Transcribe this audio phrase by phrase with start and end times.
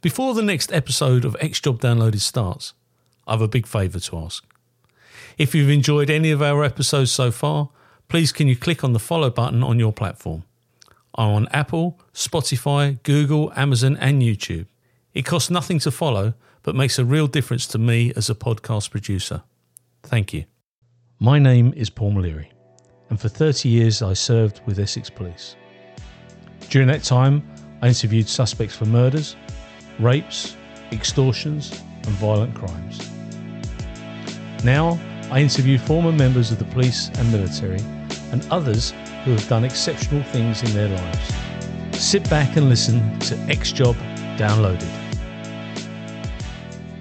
[0.00, 2.72] Before the next episode of X Job Downloaded starts,
[3.26, 4.44] I have a big favour to ask.
[5.36, 7.70] If you've enjoyed any of our episodes so far,
[8.06, 10.44] please can you click on the follow button on your platform.
[11.16, 14.66] I'm on Apple, Spotify, Google, Amazon, and YouTube.
[15.14, 18.92] It costs nothing to follow, but makes a real difference to me as a podcast
[18.92, 19.42] producer.
[20.04, 20.44] Thank you.
[21.18, 22.46] My name is Paul Maliri,
[23.10, 25.56] and for 30 years I served with Essex Police.
[26.70, 27.42] During that time,
[27.82, 29.34] I interviewed suspects for murders,
[30.00, 30.56] rapes,
[30.92, 33.10] extortions, and violent crimes.
[34.64, 34.98] Now,
[35.30, 37.80] I interview former members of the police and military
[38.32, 38.92] and others
[39.24, 41.34] who have done exceptional things in their lives.
[41.92, 43.96] Sit back and listen to X Job
[44.36, 44.88] Downloaded.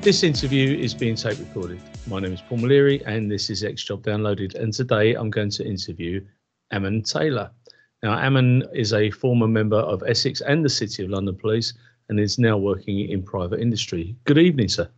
[0.02, 1.82] This interview is being tape recorded.
[2.08, 4.55] My name is Paul Maliri and this is X Job Downloaded.
[4.55, 6.26] And today I'm going to interview
[6.72, 7.52] Aman Taylor.
[8.04, 11.74] Now, Aman is a former member of Essex and the City of London Police
[12.10, 14.16] and is now working in private industry.
[14.26, 14.90] Good evening, sir.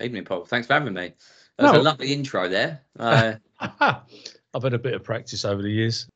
[0.00, 0.44] Evening, Paul.
[0.44, 1.12] Thanks for having me.
[1.58, 1.80] That was No.
[1.80, 2.80] a lovely intro there.
[2.98, 6.06] Uh, I've had a bit of practice over the years.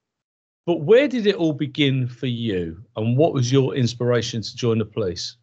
[0.65, 4.79] But where did it all begin for you and what was your inspiration to join
[4.79, 5.37] the police?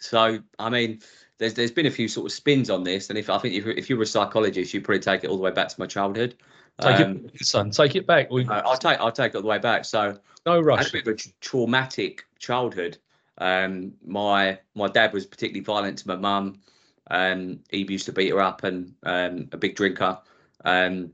[0.00, 1.00] so, I mean,
[1.38, 3.66] there's there's been a few sort of spins on this, and if I think if,
[3.66, 5.86] if you were a psychologist, you'd probably take it all the way back to my
[5.86, 6.36] childhood.
[6.80, 8.30] Take Um, it, son, take it back.
[8.30, 9.84] We, I'll take I'll take it all the way back.
[9.84, 10.88] So, no I had rush.
[10.90, 12.98] a bit of a tra- traumatic childhood.
[13.38, 16.60] Um, my my dad was particularly violent to my mum.
[17.10, 20.18] Um, he used to beat her up and um, a big drinker.
[20.64, 21.12] Um,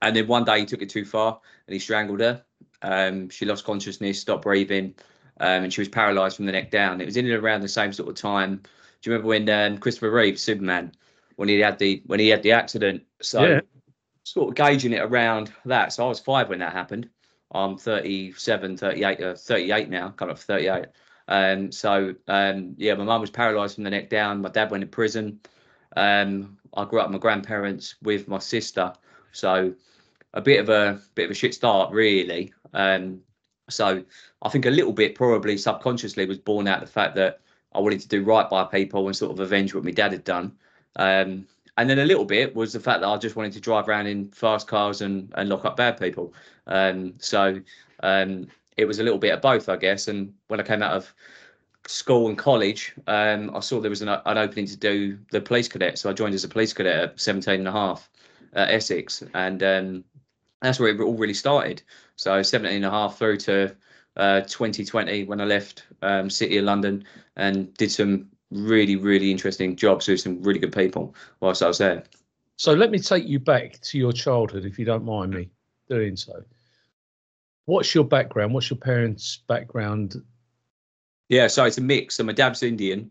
[0.00, 2.42] and then one day he took it too far and he strangled her.
[2.82, 4.94] Um, she lost consciousness, stopped breathing,
[5.40, 7.00] um, and she was paralysed from the neck down.
[7.00, 8.56] It was in and around the same sort of time.
[8.56, 10.92] Do you remember when um, Christopher Reeve, Superman,
[11.36, 13.02] when he had the when he had the accident?
[13.20, 13.60] So Yeah.
[14.24, 15.92] sort of gauging it around that.
[15.92, 17.08] So I was five when that happened.
[17.52, 20.86] I'm 37, 38, uh, 38 now, up for 38.
[21.32, 24.42] Um, so um, yeah, my mum was paralysed from the neck down.
[24.42, 25.40] My dad went to prison.
[25.96, 28.92] Um, I grew up with my grandparents with my sister,
[29.32, 29.72] so
[30.34, 32.52] a bit of a bit of a shit start, really.
[32.74, 33.20] Um,
[33.70, 34.04] so
[34.42, 37.40] I think a little bit probably subconsciously was born out of the fact that
[37.74, 40.24] I wanted to do right by people and sort of avenge what my dad had
[40.24, 40.52] done.
[40.96, 41.46] Um,
[41.78, 44.06] and then a little bit was the fact that I just wanted to drive around
[44.06, 46.34] in fast cars and, and lock up bad people.
[46.66, 47.62] Um, so
[48.02, 50.08] um, it was a little bit of both, I guess.
[50.08, 51.14] And when I came out of
[51.86, 55.68] school and college, um, I saw there was an, an opening to do the police
[55.68, 55.98] cadet.
[55.98, 58.08] So I joined as a police cadet at 17 and a half
[58.54, 59.22] at Essex.
[59.34, 60.04] And um,
[60.60, 61.82] that's where it all really started.
[62.16, 63.74] So 17 and a half through to
[64.16, 67.04] uh, 2020 when I left um, City of London
[67.36, 71.78] and did some really, really interesting jobs with some really good people whilst I was
[71.78, 72.04] there.
[72.56, 75.48] So let me take you back to your childhood, if you don't mind me
[75.88, 76.44] doing so.
[77.66, 78.54] What's your background?
[78.54, 80.16] What's your parents' background?
[81.28, 82.16] Yeah, so it's a mix.
[82.16, 83.10] So my dad's Indian,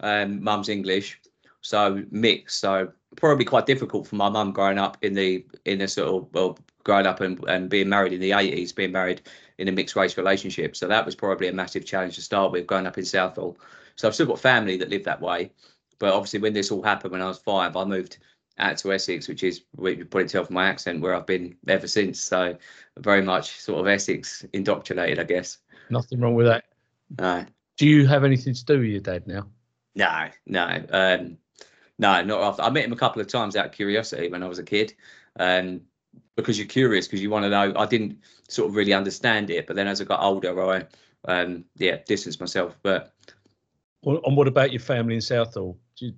[0.00, 1.20] um, mum's English,
[1.60, 2.56] so mix.
[2.56, 6.34] So probably quite difficult for my mum growing up in the in a sort of
[6.34, 9.22] well, growing up and, and being married in the eighties, being married
[9.58, 10.74] in a mixed race relationship.
[10.74, 13.56] So that was probably a massive challenge to start with, growing up in Southall.
[13.96, 15.52] So I've still got family that live that way,
[15.98, 18.18] but obviously when this all happened when I was five, I moved
[18.62, 21.56] out to Essex, which is what you probably tell from my accent, where I've been
[21.68, 22.20] ever since.
[22.20, 22.56] So
[22.98, 25.58] very much sort of Essex indoctrinated, I guess.
[25.90, 26.64] Nothing wrong with that.
[27.18, 27.44] Uh,
[27.76, 29.46] Do you have anything to do with your dad now?
[29.94, 31.36] No, no, um,
[31.98, 32.64] no, not often.
[32.64, 34.94] I met him a couple of times out of curiosity when I was a kid,
[35.38, 35.82] um,
[36.36, 37.74] because you're curious because you want to know.
[37.76, 38.18] I didn't
[38.48, 40.86] sort of really understand it, but then as I got older, I
[41.26, 42.78] um, yeah distanced myself.
[42.82, 43.12] But
[44.02, 45.76] Or- And what about your family in Southall?
[45.96, 46.12] Do you,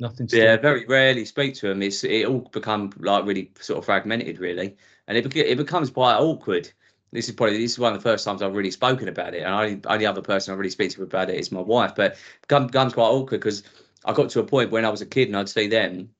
[0.00, 0.56] nothing to yeah, do?
[0.56, 1.82] very rarely speak to him.
[1.82, 4.76] It's it all become like really sort of fragmented, really,
[5.08, 6.70] and it it becomes quite awkward.
[7.12, 9.42] This is probably this is one of the first times I've really spoken about it,
[9.42, 11.94] and only only other person I really speak to about it is my wife.
[11.96, 13.62] But become- quite awkward because
[14.04, 16.10] I got to a point when I was a kid and I'd see them,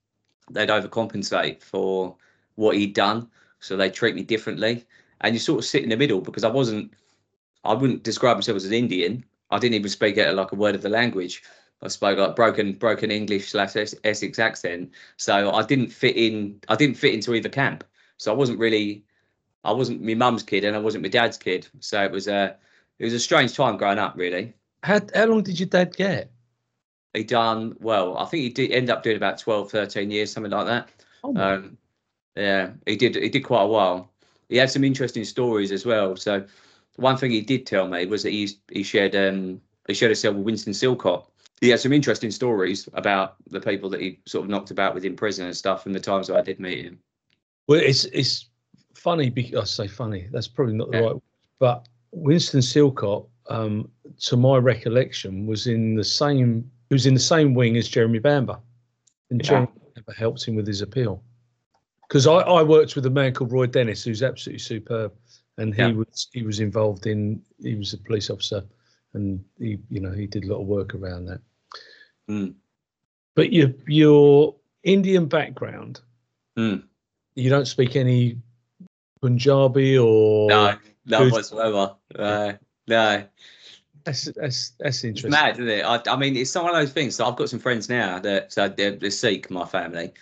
[0.51, 2.17] they'd overcompensate for
[2.57, 3.29] what he'd done,
[3.61, 4.85] so they treat me differently,
[5.23, 6.93] and you sort of sit in the middle because I wasn't,
[7.65, 9.25] I wouldn't describe myself as an Indian.
[9.51, 11.43] I didn't even speak it like a word of the language.
[11.83, 16.61] I spoke like broken broken English slash Essex accent, so I didn't fit in.
[16.69, 17.85] I didn't fit into either camp,
[18.19, 19.05] so I wasn't really.
[19.65, 22.57] I wasn't my mum's kid and I wasn't my dad's kid, so it was a
[22.99, 24.15] it was a strange time growing up.
[24.17, 26.31] Really, How, how long did your dad get?
[27.15, 28.17] he done well.
[28.19, 30.89] I think he did end up doing about 12, 13 years, something like that.
[31.25, 31.77] Oh, Um,
[32.37, 33.17] yeah, he did.
[33.17, 34.11] He did quite a while.
[34.49, 36.17] He had some interesting stories as well.
[36.17, 36.47] So,
[36.97, 40.17] one thing he did tell me was that he he shared um he shared a
[40.17, 41.30] cell with Winston Silcott.
[41.61, 45.15] He had some interesting stories about the people that he sort of knocked about within
[45.15, 46.99] prison and stuff, and the times that I did meet him.
[47.69, 48.49] well, it's it's
[48.95, 50.29] funny because I say funny.
[50.33, 51.05] That's probably not the Yeah.
[51.07, 51.17] right.
[51.59, 53.91] But Winston Silcott, um,
[54.21, 56.71] to my recollection, was in the same.
[56.89, 58.59] He was in the same wing as Jeremy Bamber,
[59.31, 59.49] and Yeah.
[59.49, 61.23] Jeremy Bamber helped him with his appeal.
[62.09, 65.13] Because I, I worked with a man called Roy Dennis, who's absolutely superb,
[65.59, 65.93] and he Yeah.
[65.93, 67.43] was he was involved in.
[67.63, 68.65] He was a police officer,
[69.13, 71.41] and he you know he did a lot of work around that.
[72.31, 72.55] Mm.
[73.35, 74.55] But your your
[74.85, 76.01] Indian background,
[76.57, 76.85] Mm.
[77.35, 78.39] you don't speak any
[79.21, 81.33] Punjabi or No, no Good.
[81.33, 81.97] whatsoever.
[82.17, 83.25] No, no.
[84.05, 85.31] That's that's that's It's interesting.
[85.31, 85.85] mad, isn't it?
[85.85, 87.17] I, I mean, it's one of those things.
[87.17, 90.13] So I've got some friends now that so they're, they're Sikh, my family.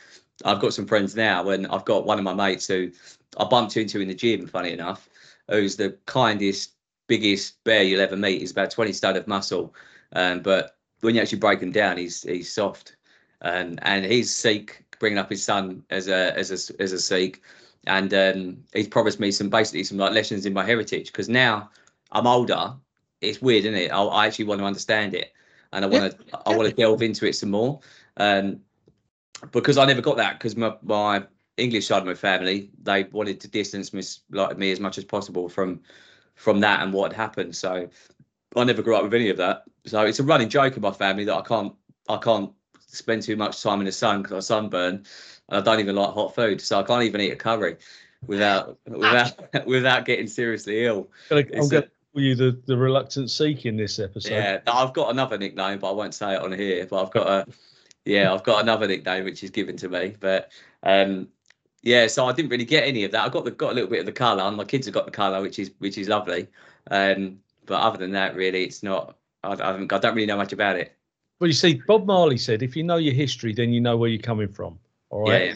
[0.44, 2.90] I've got some friends now, and I've got one of my mates who
[3.36, 4.46] I bumped into in the gym.
[4.46, 5.08] Funny enough,
[5.48, 6.72] who's the kindest,
[7.06, 8.40] biggest bear you'll ever meet.
[8.40, 9.74] He's about twenty stone of muscle,
[10.12, 12.96] um, but when you actually break him down, he's he's soft,
[13.42, 17.42] um, and he's Sikh, bringing up his son as a as a as a Sikh,
[17.86, 21.70] and um, he's promised me some basically some like lessons in my heritage because now
[22.12, 22.74] I'm older
[23.20, 23.90] it's weird, isn't it?
[23.90, 25.32] I, I actually want to understand it,
[25.72, 27.80] and I want to I want to delve into it some more.
[28.16, 28.60] Um,
[29.52, 31.24] because I never got that because my my
[31.56, 35.04] English side of my family they wanted to distance me like me as much as
[35.04, 35.80] possible from
[36.34, 37.56] from that and what had happened.
[37.56, 37.88] So
[38.56, 39.64] I never grew up with any of that.
[39.86, 41.74] So it's a running joke in my family that I can't
[42.08, 42.52] I can't
[42.86, 45.04] spend too much time in the sun because I sunburn
[45.48, 46.60] and I don't even like hot food.
[46.60, 47.76] So I can't even eat a curry
[48.26, 49.34] without without
[49.66, 51.08] without getting seriously ill.
[51.54, 54.34] I'm a- going to call you the, the reluctant Sikh in this episode.
[54.34, 56.86] Yeah, I've got another nickname, but I won't say it on here.
[56.86, 57.46] But I've got a,
[58.04, 60.14] yeah, I've got another nickname which is given to me.
[60.18, 60.50] But
[60.82, 61.28] um,
[61.82, 63.24] yeah, so I didn't really get any of that.
[63.24, 65.04] I got the got a little bit of the colour, and my kids have got
[65.04, 66.48] the colour, which is which is lovely.
[66.90, 69.16] Um, but other than that, really, it's not.
[69.44, 70.96] I, I, I don't really know much about it.
[71.38, 74.10] Well, you see, Bob Marley said, if you know your history, then you know where
[74.10, 74.76] you're coming from.
[75.10, 75.50] All right.
[75.50, 75.54] Yeah,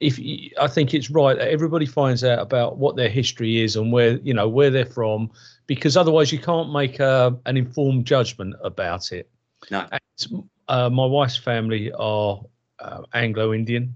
[0.00, 3.76] If you, I think it's right that everybody finds out about what their history is
[3.76, 5.30] and where you know where they're from,
[5.66, 9.28] because otherwise you can't make a, an informed judgment about it.
[9.70, 9.86] No.
[9.92, 12.42] And, uh, my wife's family are
[12.78, 13.94] uh, Anglo-Indian.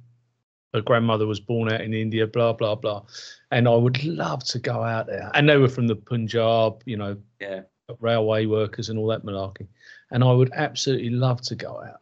[0.74, 2.26] Her grandmother was born out in India.
[2.26, 3.04] Blah blah blah.
[3.50, 5.30] And I would love to go out there.
[5.34, 6.82] And they were from the Punjab.
[6.84, 7.62] You know, yeah,
[8.00, 9.66] railway workers and all that malarkey.
[10.10, 12.00] And I would absolutely love to go out.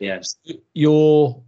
[0.00, 0.36] Yes.
[0.74, 1.40] Your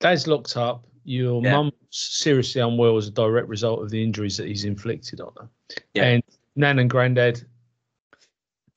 [0.00, 0.84] dad's locked up.
[1.04, 1.52] Your Yeah.
[1.52, 5.48] mum's seriously unwell as a direct result of the injuries that he's inflicted on her.
[5.94, 6.04] Yeah.
[6.04, 6.22] And
[6.56, 7.42] nan and granddad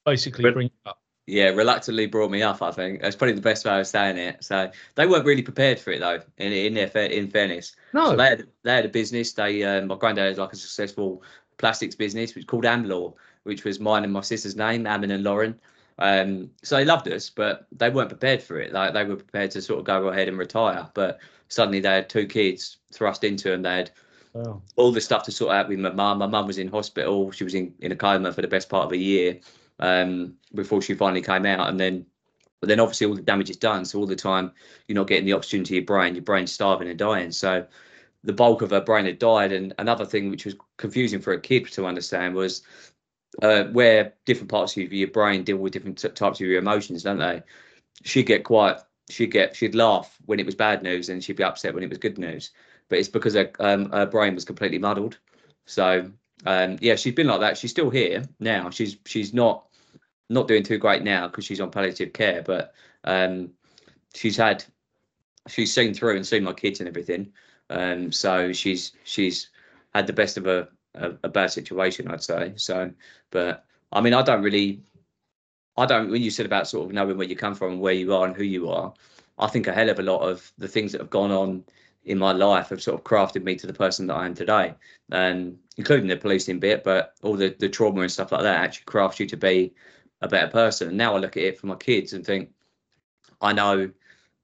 [0.05, 1.00] basically But- bring you up.
[1.27, 1.49] Yeah.
[1.49, 2.61] Reluctantly brought me up.
[2.61, 4.43] I think that's probably the best way of saying it.
[4.43, 6.19] So they weren't really prepared for it though.
[6.37, 9.33] In in their in fairness, No, So they had they had a business.
[9.33, 11.23] They uh, my granddad had like a successful
[11.57, 13.13] plastics business, which was called Amlaw,
[13.43, 15.59] which was mine and my sister's name, Aman and Lauren.
[15.99, 18.73] Um, so they loved us, but they weren't prepared for it.
[18.73, 21.19] Like they were prepared to sort of go ahead and retire, but
[21.49, 23.61] suddenly they had two kids thrust into them.
[23.61, 23.91] They had
[24.33, 24.61] Wow.
[24.77, 26.19] all the stuff to sort out with my mum.
[26.19, 27.31] My mum was in hospital.
[27.31, 29.41] She was in, in a coma for the best part of a year
[29.81, 31.69] um, before she finally came out.
[31.69, 32.05] And then,
[32.59, 33.85] but then obviously all the damage is done.
[33.85, 34.51] So all the time
[34.87, 36.15] you're not getting the to your brain.
[36.15, 37.31] Your brain's starving and dying.
[37.31, 37.65] So
[38.23, 39.51] the bulk of her brain had died.
[39.51, 42.61] And another thing which was confusing for a kid to understand was
[43.41, 47.03] uh, where different parts of your brain deal with different t- types of your emotions,
[47.03, 47.41] don't they?
[48.03, 48.77] She'd get quite.
[49.09, 49.55] She'd get.
[49.55, 52.17] She'd laugh when it was bad news, and she'd be upset when it was good
[52.17, 52.51] news
[52.91, 55.17] but it's because her, um, her brain was completely muddled.
[55.65, 56.11] So
[56.45, 57.57] um, yeah, she's been like that.
[57.57, 58.69] She's still here now.
[58.69, 59.65] She's she's not
[60.31, 62.73] not doing too great now because she's on palliative care, but
[63.03, 63.51] um,
[64.15, 64.63] she's had
[65.47, 67.31] she's seen through and seen my kids and everything.
[67.69, 69.49] Um, so she's she's
[69.93, 72.53] had the best of a, a a bad situation, I'd say.
[72.55, 72.91] So,
[73.29, 74.81] but I mean, I don't really.
[75.77, 76.09] I don't.
[76.09, 78.25] When you said about sort of knowing where you come from and where you are
[78.25, 78.93] and who you are,
[79.37, 81.63] I think a hell of a lot of the things that have gone on
[82.03, 84.75] in my life have sort of crafted me to the person that I am today,
[85.11, 88.85] and including the policing bit, but all the the trauma and stuff like that actually
[88.85, 89.73] crafts you to be
[90.21, 90.89] a better person.
[90.89, 92.51] And now I look at it for my kids and think,
[93.41, 93.89] I know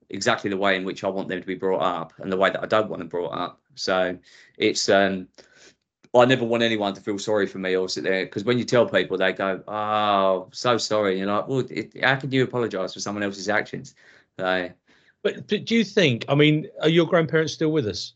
[0.09, 2.49] exactly the way in which I want them to be brought up and the way
[2.49, 3.61] that I don't want them brought up.
[3.75, 4.17] So
[4.57, 5.27] it's um
[6.15, 8.63] I never want anyone to feel sorry for me or sit there because when you
[8.63, 12.43] tell people, they go, "Oh, so sorry," and you're like, "Well, it, how can you
[12.43, 13.93] apologise for someone else's actions?"
[14.39, 14.71] So,
[15.21, 16.25] But, but do you think?
[16.29, 18.13] I mean, are your grandparents still with us?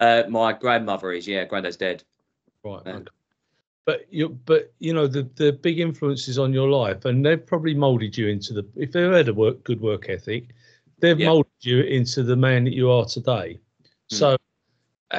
[0.00, 2.02] uh, my grandmother is, yeah, granddad's dead.
[2.64, 2.82] Right.
[2.86, 2.92] Yeah.
[2.96, 3.10] okay.
[3.88, 7.72] But you, but you know, the the big influences on your life, and they've probably
[7.72, 8.66] molded you into the.
[8.76, 10.48] If they've had a work good work ethic,
[11.00, 11.28] they've Yeah.
[11.28, 13.58] molded you into the man that you are today.
[14.10, 14.14] Hmm.
[14.14, 14.36] So,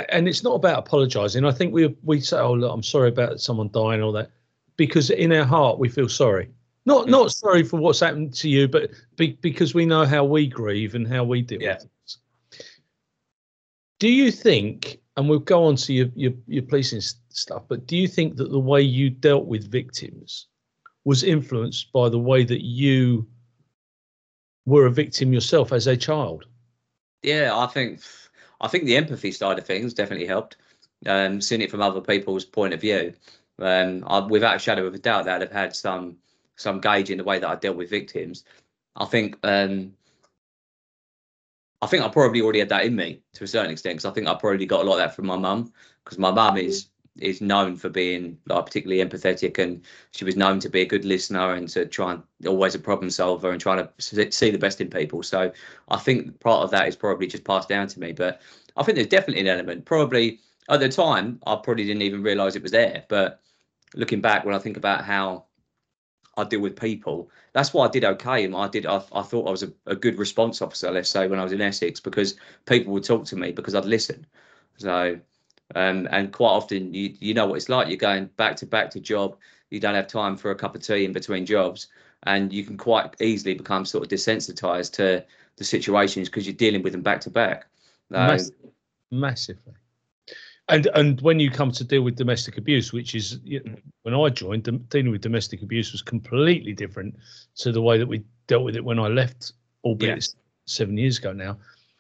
[0.09, 1.45] and it's not about apologising.
[1.45, 4.29] I think we we say, "Oh, look, I'm sorry about someone dying," all that,
[4.77, 6.47] because in our heart we feel sorry.
[6.85, 7.11] Not Hmm.
[7.11, 10.93] not sorry for what's happened to you, but be, because we know how we grieve
[10.93, 11.79] and how we deal Yeah.
[11.79, 12.17] with things.
[13.97, 17.01] Do you think, and we'll go on to your, your, your policing
[17.39, 20.47] stuff, but do you think that the way you dealt with victims
[21.05, 23.25] was influenced by the way that you
[24.69, 26.45] were a victim yourself as a child.
[27.23, 28.01] Yeah, I think
[28.61, 30.57] I think the empathy side of things definitely helped.
[31.05, 33.13] Um, seeing it from other people's point of view,
[33.59, 36.17] um, I, without a shadow of a doubt, that I'd have had some
[36.55, 38.43] some gauge in the way that I dealt with victims.
[38.95, 39.93] I think um,
[41.81, 44.13] I think I probably already had that in me to a certain extent because I
[44.13, 46.87] think I probably got a lot of that from my mum because my mum is
[47.21, 51.05] is known for being like particularly empathetic and she was known to be a good
[51.05, 54.81] listener and to try and always a problem solver and trying to see the best
[54.81, 55.51] in people so
[55.89, 58.41] i think part of that is probably just passed down to me but
[58.77, 62.55] i think there's definitely an element probably at the time i probably didn't even realize
[62.55, 63.41] it was there but
[63.95, 65.45] looking back when i think about how
[66.37, 67.29] I deal with people.
[67.53, 68.45] That's why I did okay.
[68.45, 68.85] And I did.
[68.85, 70.89] I, I thought I was a, a, good response officer.
[70.89, 72.35] Let's say when I was in Essex, because
[72.65, 74.25] people would talk to me because I'd listen.
[74.77, 75.19] So
[75.75, 77.87] um, and quite often, you you know what it's like.
[77.87, 79.37] You're going back to back to job.
[79.69, 81.87] You don't have time for a cup of tea in between jobs,
[82.23, 85.23] and you can quite easily become sort of desensitized to
[85.57, 87.67] the situations because you're dealing with them back to back.
[88.09, 88.51] Mass-
[89.11, 89.73] massively.
[90.69, 94.15] And and when you come to deal with domestic abuse, which is you know, when
[94.15, 97.15] I joined, dealing with domestic abuse was completely different
[97.57, 100.39] to the way that we dealt with it when I left, albeit yeah.
[100.65, 101.57] seven years ago now.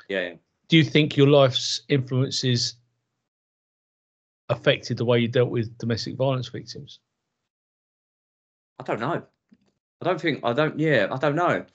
[0.07, 0.33] Yeah.
[0.67, 2.75] Do you think your life's influences
[4.49, 6.99] affected the way you dealt with domestic violence victims?
[8.79, 9.21] I don't know.
[10.01, 10.79] I don't think I don't.
[10.79, 11.65] Yeah, I don't know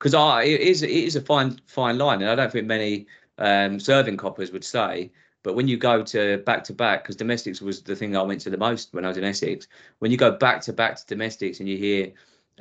[0.00, 3.06] because I it is it is a fine fine line, and I don't think many
[3.38, 5.12] um, serving coppers would say.
[5.42, 8.40] But when you go to back to back, because domestics was the thing I went
[8.42, 9.68] to the most when I was in Essex.
[9.98, 12.12] When you go back to back to domestics and you hear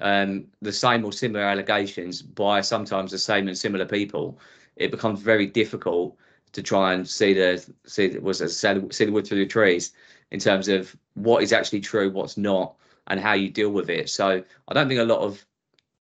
[0.01, 4.39] um, the same or similar allegations by sometimes the same and similar people,
[4.75, 6.17] it becomes very difficult
[6.53, 9.93] to try and see the see was see the wood through the trees
[10.31, 12.75] in terms of what is actually true, what's not,
[13.07, 14.09] and how you deal with it.
[14.09, 15.45] So I don't think a lot of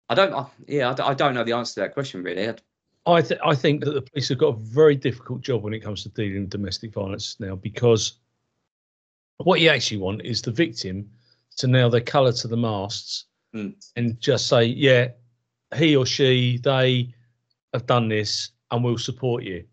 [0.10, 2.54] I don't yeah I, don't know the answer to that question really.
[3.06, 5.80] I th- I think that the police have got a very difficult job when it
[5.80, 8.14] comes to dealing with domestic violence now because
[9.38, 11.10] what you actually want is the victim
[11.58, 13.26] to nail their colour to the masts
[13.56, 13.74] mm.
[13.96, 15.10] and just say, yeah,
[15.76, 17.14] he or she, they
[17.74, 19.64] have done this and we'll support you.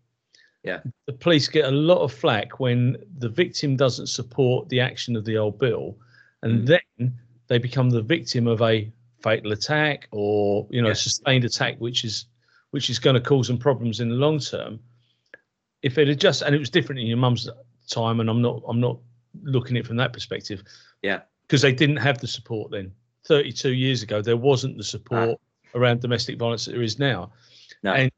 [0.65, 0.79] Yeah.
[1.05, 5.23] The police get a lot of flack when the victim doesn't support the action of
[5.23, 5.97] the old bill,
[6.41, 6.79] and mm.
[6.97, 7.13] then
[7.47, 8.91] they become the victim of a
[9.21, 10.93] fatal attack or you know yeah.
[10.93, 12.25] sustained attack, which is
[12.71, 14.79] which is going to cause them problems in the long term.
[15.83, 17.47] If it had just and it was different in your mum's
[17.89, 18.97] time, and I'm not I'm not
[19.43, 20.63] looking at it from that perspective.
[21.01, 21.21] Yeah.
[21.43, 22.91] Because they didn't have the support then.
[23.27, 25.77] 32 years ago, there wasn't the support ah.
[25.77, 27.31] around domestic violence that there is now.
[27.83, 27.93] No.
[27.93, 28.11] And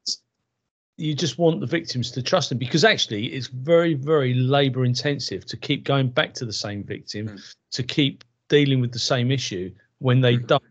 [0.98, 5.46] you just want the victims to trust them because actually it's very very labor intensive
[5.46, 7.54] to keep going back to the same victim mm.
[7.70, 10.46] to keep dealing with the same issue when they mm.
[10.46, 10.62] don't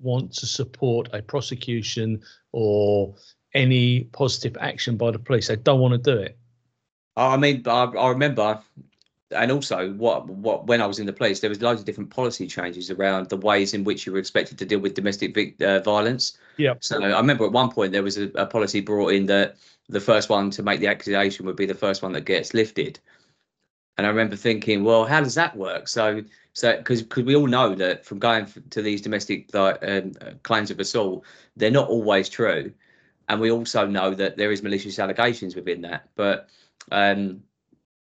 [0.00, 2.20] want to support a prosecution
[2.52, 3.14] or
[3.54, 6.36] any positive action by the police they don't want to do it
[7.16, 8.60] i mean i, I remember
[9.32, 12.10] and also what what when I was in the police, there was loads of different
[12.10, 15.80] policy changes around the ways in which you were expected to deal with domestic uh,
[15.80, 16.38] violence.
[16.56, 16.74] Yeah.
[16.80, 19.56] So I remember at one point there was a, a, policy brought in that
[19.88, 22.98] the first one to make the accusation would be the first one that gets lifted.
[23.98, 25.88] And I remember thinking, well, how does that work?
[25.88, 26.22] So
[26.52, 30.12] so because because we all know that from going to these domestic um,
[30.42, 31.24] claims of assault,
[31.56, 32.72] they're not always true,
[33.28, 36.48] and we also know that there is malicious allegations within that, but.
[36.90, 37.44] Um,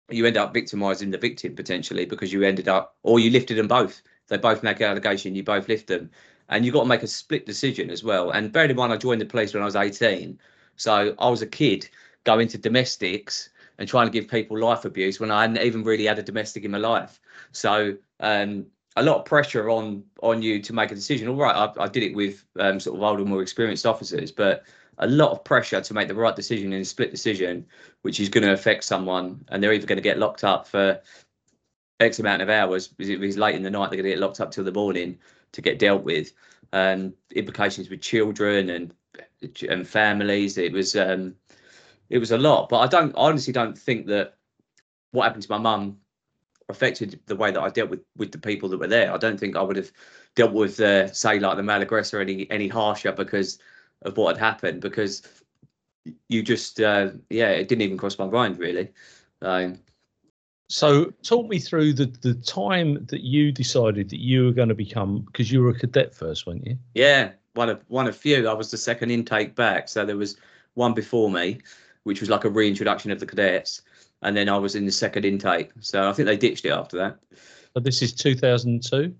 [0.09, 3.67] you end up victimizing the victim potentially because you ended up or you lifted them
[3.67, 4.01] both.
[4.27, 6.09] They both make an allegation, you both lift them.
[6.49, 8.31] And you've got to make a split decision as well.
[8.31, 10.39] And bearing in mind, I joined the police when I was 18.
[10.75, 11.89] So I was a kid
[12.23, 16.05] going to domestics and trying to give people life abuse when I hadn't even really
[16.05, 17.19] had a domestic in my life.
[17.51, 21.27] So um, a lot of pressure on on you to make a decision.
[21.27, 24.63] All right, I, I did it with um, sort of older, more experienced officers, but
[24.99, 27.65] a lot of pressure to make the right decision in a split decision,
[28.01, 31.01] which is going to affect someone, and they're either going to get locked up for
[31.99, 32.93] X amount of hours.
[32.97, 35.17] If it's late in the night, they're going to get locked up till the morning
[35.51, 36.33] to get dealt with.
[36.73, 38.93] Um, implications with children and
[39.69, 40.57] and families.
[40.57, 41.35] It was um,
[42.09, 44.35] it was a lot, but I don't honestly don't think that
[45.11, 45.97] what happened to my mum
[46.67, 49.13] affected the way that I dealt with with the people that were there.
[49.13, 49.91] I don't think I would have
[50.35, 53.59] dealt with uh, say like the male aggressor any any harsher because
[54.05, 55.23] of what had happened because
[56.29, 58.91] you just uh, yeah it didn't even cross my mind really.
[59.41, 59.79] Um,
[60.69, 64.75] so talk me through the the time that you decided that you were going to
[64.75, 66.77] become because you were a cadet first weren't you?
[66.93, 68.47] Yeah one of one of few.
[68.47, 70.37] I was the second intake back so there was
[70.75, 71.59] one before me
[72.03, 73.81] which was like a reintroduction of the cadets
[74.21, 75.71] and then i was in the second intake.
[75.79, 77.17] So i think they ditched it after that.
[77.73, 79.13] But this is 2002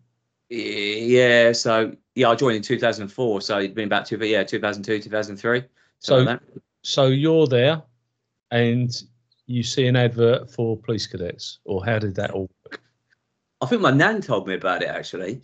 [0.50, 5.64] Yeah, so yeah, I joined in 2004, so it'd been about two, yeah, 2002, 2003.
[6.00, 6.40] So- like.
[6.84, 7.82] So you're there,
[8.52, 8.96] and
[9.48, 12.80] you see an advert for police cadets, or how did that all work?
[13.62, 15.42] I think my nan told me about it actually,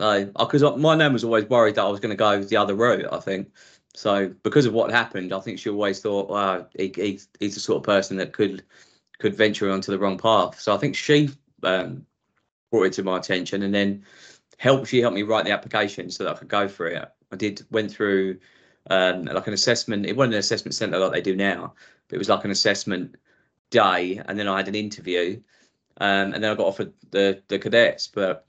[0.00, 2.74] like because my nan was always worried that I was going to go the other
[2.74, 3.06] route.
[3.12, 3.52] I think
[3.94, 5.32] so because of what happened.
[5.32, 8.64] I think she always thought, wow, he, he, he's the sort of person that could
[9.20, 10.58] could venture onto the wrong path.
[10.58, 11.30] So I think she
[11.62, 12.04] um,
[12.72, 14.04] brought it to my attention, and then
[14.60, 14.88] helped.
[14.88, 17.08] She helped me write the application so that I could go for it.
[17.32, 18.38] I did went through
[18.90, 20.04] um, like an assessment.
[20.04, 21.72] It wasn't an assessment centre like they do now,
[22.08, 23.16] but it was like an assessment
[23.70, 25.40] day, and then I had an interview,
[25.98, 28.06] um, and then I got offered the the cadets.
[28.06, 28.46] But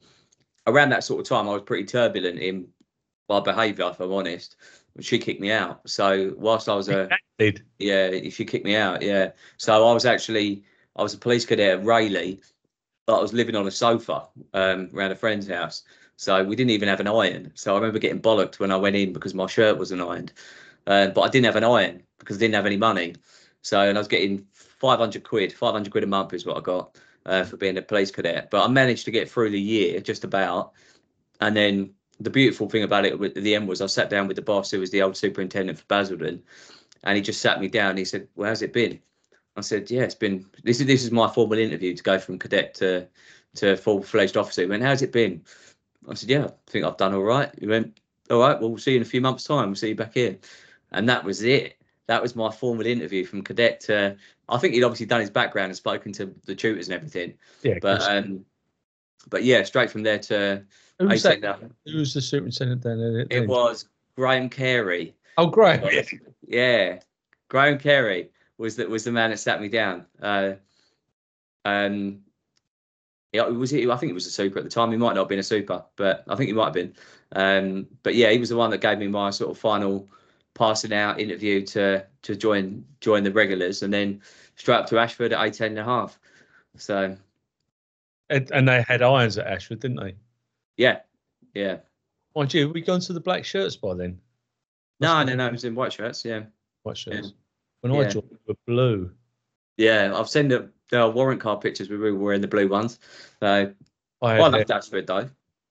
[0.67, 2.67] around that sort of time, I was pretty turbulent in
[3.29, 4.57] my behaviour, if I'm honest.
[4.99, 5.89] She kicked me out.
[5.89, 7.07] So whilst I was a
[7.39, 9.01] Did yeah, she kicked me out.
[9.01, 10.65] Yeah, so I was actually
[10.97, 12.35] I was a police cadet at Rayleigh,
[13.07, 15.83] but I was living on a sofa um, around a friend's house.
[16.21, 17.51] So we didn't even have an iron.
[17.55, 20.31] So I remember getting bollocked when I went in because my shirt wasn't ironed,
[20.85, 23.15] uh, but I didn't have an iron because I didn't have any money.
[23.63, 26.95] So and I was getting 500 quid, 500 quid a month is what I got
[27.25, 28.51] uh, for being a police cadet.
[28.51, 30.73] But I managed to get through the year just about.
[31.39, 34.35] And then the beautiful thing about it at the end was I sat down with
[34.35, 36.43] the boss, who was the old superintendent for Basildon,
[37.03, 37.97] and he just sat me down.
[37.97, 38.99] he said, "Well, how's it been?"
[39.57, 40.45] I said, "Yeah, it's been.
[40.63, 43.07] This is this is my formal interview to go from cadet to
[43.55, 45.43] to full fledged officer." He went, "How's it been?"
[46.09, 48.79] I said, "Yeah, I think I've done all right." He went, "All right, well, we'll
[48.79, 49.67] see you in a few months' time.
[49.67, 50.37] We'll see you back here."
[50.91, 51.77] And that was it.
[52.07, 54.17] That was my formal interview from cadet to.
[54.49, 57.35] I think he'd obviously done his background and spoken to the tutors and everything.
[57.61, 57.75] yeah?
[57.81, 58.45] But um,
[59.29, 60.63] but yeah, straight from there to
[60.99, 61.59] who was that?
[61.85, 63.27] Who was the superintendent then?
[63.29, 65.15] It was Graham Carey.
[65.37, 65.81] Oh, great.
[66.47, 66.99] Yeah,
[67.47, 70.05] Graham Carey was that was the man that sat me down.
[70.21, 70.53] Uh,
[71.65, 72.19] um,
[73.33, 73.89] yeah, was he?
[73.89, 74.91] I think it was a super at the time.
[74.91, 76.93] He might not have been a super, but I think he might have been.
[77.33, 80.07] Um, but yeah, he was the one that gave me my sort of final
[80.53, 84.21] passing out interview to to join join the regulars, and then
[84.55, 86.19] straight up to Ashford at 18 and a half.
[86.77, 87.17] So
[88.29, 90.15] And, and they had irons at Ashford, didn't they?
[90.77, 90.99] yeah,
[91.53, 91.77] yeah.
[92.35, 94.19] Mind you, we gone to the black shirts by then.
[94.99, 95.47] No, no, no.
[95.47, 96.23] It was in white shirts.
[96.23, 96.43] Yeah.
[96.83, 97.33] White shirts.
[97.81, 98.09] When I Yeah.
[98.09, 99.11] joined, we were blue.
[99.77, 101.89] Yeah, I've seen the, the warrant card pictures.
[101.89, 102.99] We were wearing the blue ones.
[103.39, 103.73] So
[104.21, 105.29] I I loved Ashford though.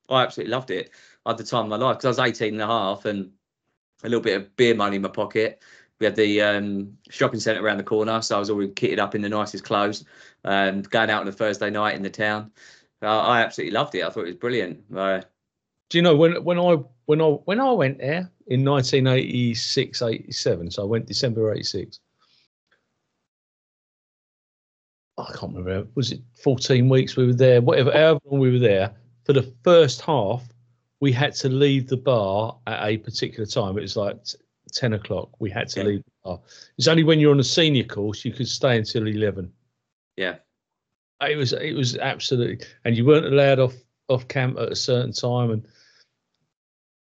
[0.09, 0.91] I absolutely loved it.
[1.25, 3.31] I had the time of my life because I was 18 and a half and
[4.03, 5.63] a little bit of beer money in my pocket.
[6.01, 9.15] We had the um, shopping centre around the corner, so I was already kitted up
[9.15, 10.05] in the nicest clothes
[10.45, 12.51] and going out on a Thursday night in the town.
[13.03, 14.03] Uh, I absolutely loved it.
[14.05, 14.83] I thought it was brilliant.
[14.95, 15.21] Uh,
[15.91, 20.71] Do you know when when I when I when I went there in 1986, 87,
[20.71, 22.01] so I went December 86.
[25.29, 25.89] I can't remember.
[25.95, 27.61] Was it 14 weeks we were there?
[27.61, 28.93] Whatever, however long we were there.
[29.25, 30.49] For the first half,
[31.01, 33.79] we had to leave the bar at a particular time.
[33.79, 34.19] It was like
[34.73, 35.31] 10 o'clock.
[35.41, 35.87] We had to Yeah.
[35.87, 36.41] leave the bar.
[36.79, 39.53] It's only when you're on a senior course you could stay until 11.
[40.17, 40.37] yeah,
[41.23, 43.75] It was it was absolutely, and you weren't allowed off
[44.09, 45.67] off camp at a certain time, and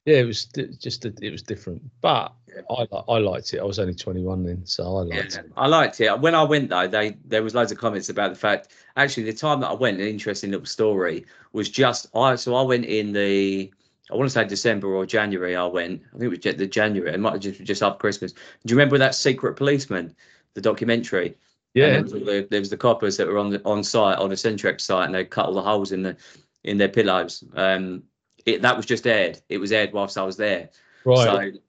[0.08, 1.82] yeah, it was just a, it was different.
[2.00, 2.34] But
[2.70, 3.60] I I liked it.
[3.60, 5.52] I was only 21 then, so I liked yeah, it.
[5.58, 6.20] I liked it.
[6.22, 8.70] When I went though, they there was loads of comments about the fact.
[8.96, 12.36] Actually, the time that I went, an interesting little story was just I.
[12.36, 13.70] So I went in the.
[14.10, 15.58] I want to say December or January.
[15.58, 16.02] I went.
[16.16, 17.14] I think it was the January.
[17.14, 18.32] It might have just just after Christmas.
[18.32, 20.16] Do you remember that secret policeman,
[20.54, 21.36] the documentary?
[21.74, 24.30] Yeah, there was, the, there was the coppers that were on the on site on
[24.30, 26.16] the Centrex site, and they cut all the holes in the
[26.64, 27.44] in their pillows.
[27.56, 28.04] Um,
[28.48, 29.40] it, that was just aired.
[29.50, 30.70] It was aired whilst I was there.
[31.06, 31.54] right.
[31.54, 31.60] So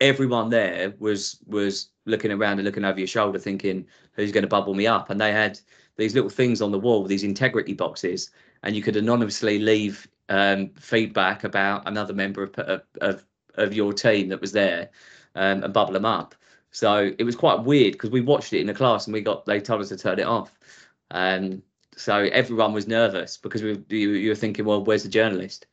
[0.00, 4.48] everyone there was was looking around and looking over your shoulder, thinking who's going to
[4.48, 5.10] bubble me up.
[5.10, 5.58] And they had
[5.96, 8.30] these little things on the wall, these integrity boxes,
[8.62, 13.94] and you could anonymously leave um, feedback about another member of, of of of your
[13.94, 14.90] team that was there,
[15.34, 16.34] um, and bubble them up.
[16.72, 19.46] So it was quite weird because we watched it in the class and we got
[19.46, 20.58] they told us to turn it off.
[21.10, 21.62] Um,
[21.96, 25.66] so everyone was nervous because we you, you were thinking, well, where's the journalist?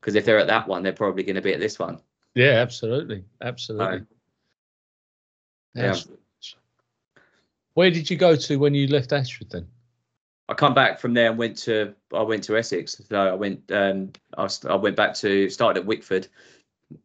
[0.00, 2.00] Because if they're at that one, they're probably going to be at this one.
[2.34, 4.06] yeah, absolutely, absolutely.
[5.74, 5.94] Yeah.
[7.74, 9.66] Where did you go to when you left Ashford then?
[10.48, 13.00] I come back from there and went to I went to Essex.
[13.08, 16.26] So I went um I, I went back to started at Wickford,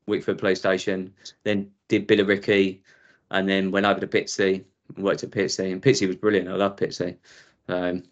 [0.08, 2.80] Wickford Police Station, then did Billericay,
[3.30, 4.64] and then went over to Pitsea,
[4.98, 6.50] worked at Pitsea, and Pitsea was brilliant.
[6.50, 7.16] I love Pitsea.
[7.68, 8.04] Um,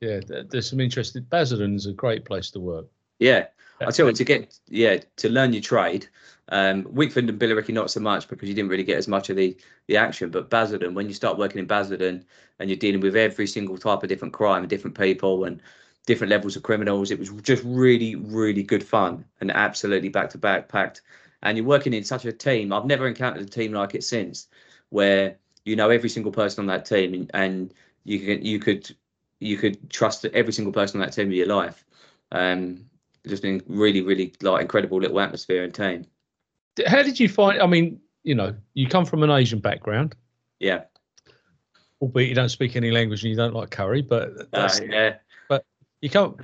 [0.00, 1.24] Yeah, there's some interesting.
[1.24, 2.86] Basildon's a great place to work.
[3.18, 3.46] Yeah,
[3.80, 6.08] I tell you to get yeah to learn your trade.
[6.50, 9.36] Um, Wickford and Billericay not so much because you didn't really get as much of
[9.36, 10.30] the the action.
[10.30, 12.24] But Basildon, when you start working in Basildon
[12.58, 15.60] and you're dealing with every single type of different crime and different people and
[16.08, 17.10] different levels of criminals.
[17.10, 21.02] It was just really, really good fun and absolutely back to back packed.
[21.42, 22.72] And you're working in such a team.
[22.72, 24.48] I've never encountered a team like it since,
[24.88, 28.96] where you know every single person on that team, and, and you can you could
[29.38, 31.84] you could trust every single person on that team with your life.
[32.32, 32.86] Um,
[33.26, 36.06] just been really, really like incredible little atmosphere and team.
[36.86, 37.60] How did you find?
[37.60, 40.14] I mean, you know, you come from an Asian background.
[40.60, 40.84] Yeah.
[42.00, 45.16] Albeit you don't speak any language and you don't like curry, but uh, yeah.
[45.48, 45.64] But
[46.00, 46.36] you come.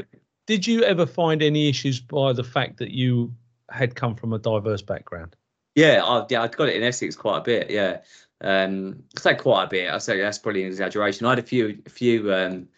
[0.47, 3.35] Did you ever find any issues by the fact that you
[3.71, 5.37] had come from a diverse background?
[5.75, 7.71] Yeah, I, yeah, I got it in Essex quite a bit.
[7.71, 7.99] Yeah,
[8.41, 9.91] um, I say quite a bit.
[9.91, 11.27] I say that's probably an exaggeration.
[11.27, 12.69] I had a few, a few, um,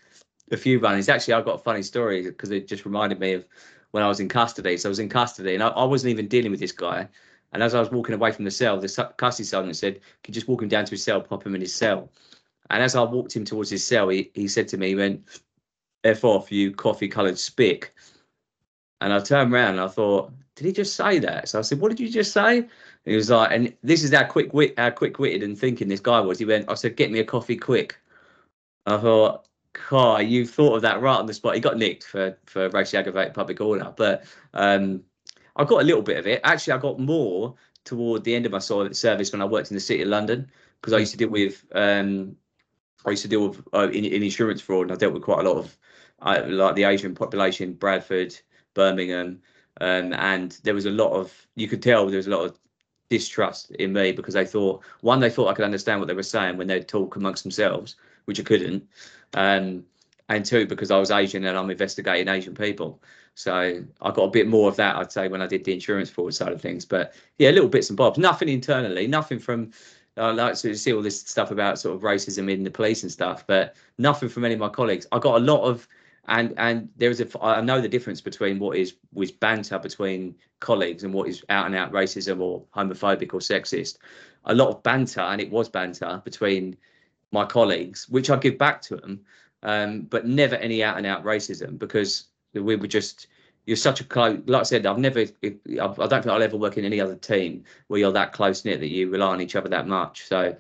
[0.53, 1.09] a few runnings.
[1.09, 3.45] Actually, I've got a funny story because it just reminded me of
[3.97, 4.77] when I was in custody.
[4.77, 7.09] So I was in custody, and I, I wasn't even dealing with this guy.
[7.53, 10.41] And as I was walking away from the cell, the custody sergeant said, "Could you
[10.41, 12.11] just walk him down to his cell, pop him in his cell?"
[12.71, 15.25] And as I walked him towards his cell, he, he said to me, he went,
[16.05, 17.95] F off, you coffee coloured spick.
[19.01, 21.49] And I turned around and I thought, did he just say that?
[21.49, 22.59] So I said, what did you just say?
[22.59, 22.69] And
[23.05, 26.01] he was like, and this is how quick wit, how quick witted and thinking this
[26.01, 26.39] guy was.
[26.39, 27.97] He went, I said, get me a coffee quick.
[28.87, 29.47] I thought,
[29.91, 31.55] God, you thought of that right on the spot.
[31.55, 35.03] He got nicked for for racially aggravated public order, but um,
[35.57, 36.41] I got a little bit of it.
[36.45, 39.81] Actually, I got more toward the end of my service when I worked in the
[39.81, 42.37] city of London because I used to deal with um,
[43.05, 45.45] I used to deal with uh, in, in, insurance fraud, and I dealt with quite
[45.45, 45.79] a lot of
[46.21, 48.37] uh, like the Asian population, Bradford,
[48.75, 49.41] Birmingham,
[49.81, 52.59] um, and there was a lot of you could tell there was a lot of
[53.09, 56.23] distrust in me because they thought one they thought I could understand what they were
[56.23, 58.87] saying when they'd talk amongst themselves, which I couldn't,
[59.37, 59.85] um,
[60.29, 63.01] and two because I was Asian and I'm investigating Asian people.
[63.35, 66.11] So I got a bit more of that, I'd say, when I did the insurance
[66.11, 66.85] fraud side of things.
[66.85, 68.18] But yeah, little bits and bobs.
[68.18, 69.70] Nothing internally, nothing from
[70.16, 73.12] I like to see all this stuff about sort of racism in the police and
[73.12, 75.07] stuff, but nothing from any of my colleagues.
[75.12, 75.87] I got a lot of,
[76.29, 80.35] and and there is a, I know the difference between what is was banter between
[80.61, 83.99] colleagues and what is out and out racism or homophobic or sexist.
[84.46, 86.79] A lot of banter, and it was banter between
[87.33, 89.21] my colleagues, which I give back to them,
[89.62, 93.27] um, but never any out and out racism because we were just
[93.67, 94.41] you're such a close.
[94.47, 95.21] Like I said, I've never.
[95.21, 98.81] I don't think I'll ever work in any other team where you're that close knit
[98.81, 100.27] that you rely on each other that much.
[100.27, 100.57] So,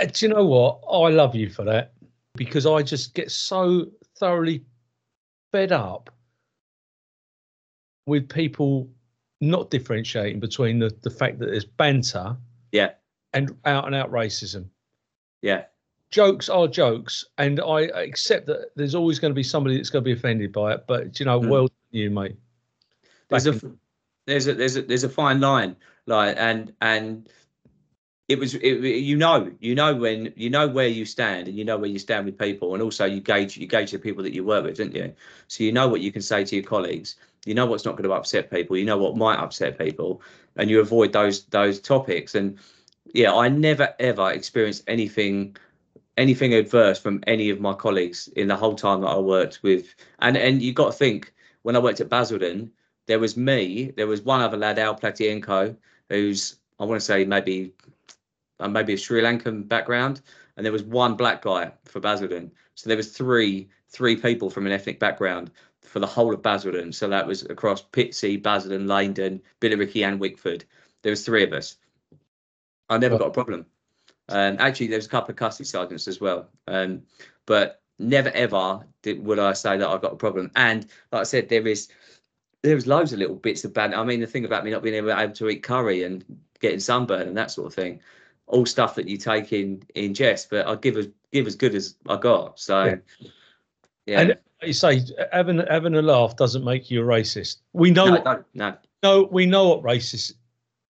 [0.00, 0.80] uh, do you know what?
[0.90, 1.92] I love you for that
[2.34, 3.86] because I just get so
[4.16, 4.64] thoroughly
[5.52, 6.10] fed up
[8.06, 8.88] with people
[9.40, 12.34] not differentiating between the, the fact that there's banter,
[12.72, 12.92] yeah,
[13.34, 14.66] and out and out racism.
[15.42, 15.64] Yeah,
[16.10, 20.02] jokes are jokes, and I accept that there's always going to be somebody that's going
[20.02, 20.84] to be offended by it.
[20.86, 21.48] But you know, mm.
[21.48, 22.36] well you, mate.
[23.28, 23.60] There's a,
[24.26, 27.28] there's a there's a there's a fine line, like and and
[28.28, 31.64] it was it, you know you know when you know where you stand and you
[31.64, 34.34] know where you stand with people and also you gauge you gauge the people that
[34.34, 35.12] you work with don't you
[35.48, 38.08] so you know what you can say to your colleagues you know what's not going
[38.08, 40.20] to upset people you know what might upset people
[40.56, 42.58] and you avoid those those topics and
[43.14, 45.56] yeah i never ever experienced anything
[46.18, 49.94] anything adverse from any of my colleagues in the whole time that I worked with.
[50.18, 52.70] And and you got to think when I worked at Basildon,
[53.06, 55.76] there was me, there was one other lad, Al Platienko,
[56.10, 57.72] who's I want to say maybe
[58.60, 60.20] uh, maybe a Sri Lankan background,
[60.56, 62.50] and there was one black guy for Basildon.
[62.74, 65.50] So there was three three people from an ethnic background
[65.82, 66.92] for the whole of Basildon.
[66.92, 70.64] So that was across Pitsea, Basildon, Laindon, Billericay, and Wickford.
[71.02, 71.76] There was three of us.
[72.88, 73.66] I never got a problem.
[74.28, 76.48] Um, actually, there's a couple of custody sergeants as well.
[76.66, 77.02] Um,
[77.46, 80.50] but never ever did, would I say that I've got a problem.
[80.56, 81.88] And like I said, there is
[82.62, 83.94] there was loads of little bits of bad.
[83.94, 86.24] I mean, the thing about me not being able, able to eat curry and
[86.60, 88.00] getting sunburn and that sort of thing,
[88.46, 90.50] all stuff that you take in in jest.
[90.50, 92.58] But I give as give as good as I got.
[92.58, 92.96] So yeah.
[94.06, 94.20] yeah.
[94.20, 97.58] And you say having having a laugh doesn't make you a racist.
[97.72, 99.28] We know no, no, no.
[99.30, 100.34] we know what racists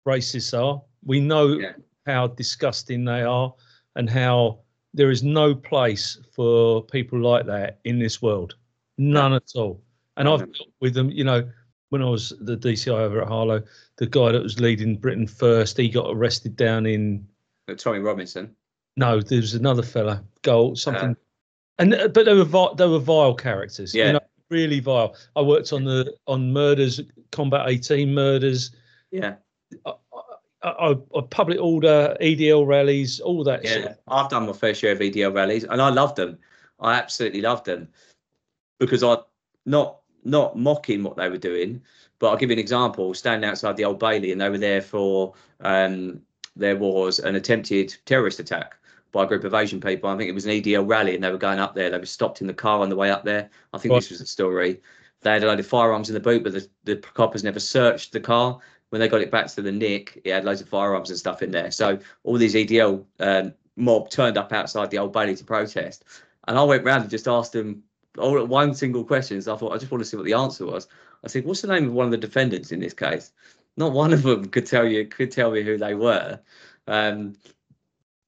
[0.07, 0.83] racists are.
[1.05, 1.73] We know yeah
[2.07, 3.53] how disgusting they are
[3.97, 4.59] and how
[4.93, 8.55] there is no place for people like that in this world.
[8.99, 9.37] None yeah.
[9.37, 9.83] at all.
[10.17, 11.49] And I've dealt with them, you know,
[11.89, 13.63] when I was the DCI over at Harlow,
[13.97, 17.27] the guy that was leading Britain first, he got arrested down in
[17.69, 18.55] uh, Tommy Robinson.
[18.97, 21.11] No, there was another fella, Gold, something.
[21.11, 21.15] Uh,
[21.79, 23.93] and uh, but they were vile, they were vile characters.
[23.93, 24.07] Yeah.
[24.07, 25.17] You know, really vile.
[25.35, 27.01] I worked on the on murders,
[27.33, 28.71] combat 18 murders.
[29.11, 29.35] Yeah.
[30.65, 33.63] A, public order, EDL rallies, all that.
[33.65, 34.03] Yeah, shit.
[34.09, 36.39] I've done my fair share of EDL rallies, and I loved them.
[36.81, 37.89] I absolutely loved them
[38.79, 39.17] because I
[39.67, 41.83] not not mocking what they were doing,
[42.19, 43.13] but I'll give you an example.
[43.13, 46.23] Standing outside the Old Bailey, and they were there for um,
[46.57, 48.75] there was an attempted terrorist attack
[49.13, 50.09] by a group of Asian people.
[50.09, 51.91] I think it was an EDL rally, and they were going up there.
[51.91, 53.51] They were stopped in the car on the way up there.
[53.73, 54.01] I think Right.
[54.01, 54.81] this was the story.
[55.21, 58.13] They had a load of firearms in the boot, but the, the coppers never searched
[58.13, 58.61] the car.
[58.95, 61.43] When they got it back to the nick, it had loads of firearms and stuff
[61.43, 61.73] in there.
[61.73, 66.05] So all these EDL um, mob turned up outside the Old Bailey to protest,
[66.47, 67.83] and I went round and just asked them
[68.19, 69.43] all one single question.
[69.43, 70.87] So I thought I just want to see what the answer was.
[71.25, 73.33] I said, "What's the name of one of the defendants in this case?"
[73.77, 76.39] Not one of them could tell you could tell me who they were,
[76.87, 77.35] um,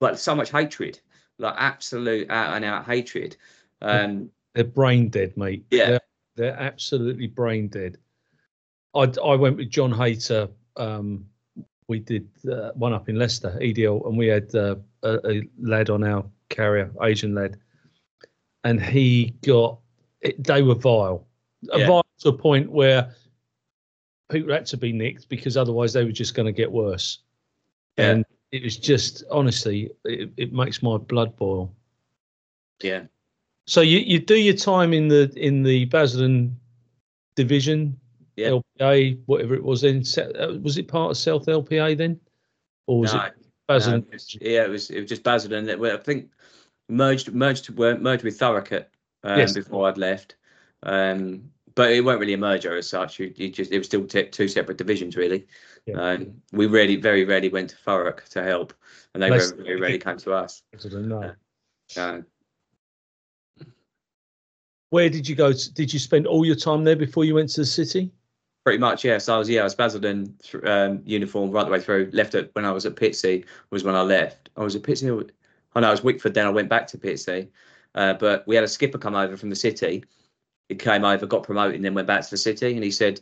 [0.01, 0.99] but so much hatred,
[1.39, 3.37] like absolute out and out hatred.
[3.83, 5.65] Um, They're brain dead, mate.
[5.71, 5.91] Yeah.
[5.91, 6.01] They're,
[6.35, 7.99] they're absolutely brain dead.
[8.97, 10.49] I I went with John Hayter.
[10.77, 11.27] Um,
[11.89, 15.89] we did uh, one up in Leicester, EDL, and we had uh, a, a lad
[15.91, 17.57] on our carrier, Asian lad,
[18.65, 19.79] and he got.
[20.23, 21.27] It, they were vile,
[21.63, 21.87] Yeah.
[21.87, 23.15] vile to a point where
[24.31, 27.19] people had to be nicked because otherwise they were just going to get worse.
[27.97, 28.11] Yeah.
[28.11, 31.73] And it was just honestly, it, it makes my blood boil.
[32.83, 33.05] yeah,
[33.67, 36.57] So you, you do your time in the in the Basildon
[37.37, 37.99] division,
[38.37, 38.59] Yeah.
[38.81, 40.03] LPA, whatever it was then.
[40.39, 42.21] Uh, Was it part of South LPA then,
[42.87, 43.33] or was No, it
[43.67, 44.01] Basildon?
[44.03, 46.31] No, it's- yeah, it was it was just Basildon I think
[46.89, 48.85] merged merged merged with Thurrock
[49.25, 49.55] um, Yes.
[49.55, 50.37] before I'd left.
[50.83, 53.19] Um, but it weren't really a merger as such.
[53.19, 55.47] You, you just it was still t- two separate divisions really.
[55.87, 55.97] Yeah.
[56.01, 58.75] Um, we really very rarely went to Thurrock to help,
[59.15, 60.63] and they Unless- very, very rarely came to us.
[60.93, 61.35] No.
[61.97, 62.21] Uh,
[64.91, 65.53] Where did you go?
[65.53, 68.11] To, did you spend all your time there before you went to the city?
[68.67, 69.29] Pretty much, yes.
[69.29, 72.11] I was yeah, I was Basildon um, uniform right the way through.
[72.13, 74.51] Left it when I was at Pitsea was when I left.
[74.57, 75.17] I was at Pitsea.
[75.17, 75.31] or-
[75.77, 76.35] Oh I was Wickford.
[76.35, 77.47] Then I went back to Pitsea.
[77.95, 80.03] Uh, but we had a skipper come over from the city.
[80.69, 82.75] He came over, got promoted, and then went back to the city.
[82.75, 83.21] And he said,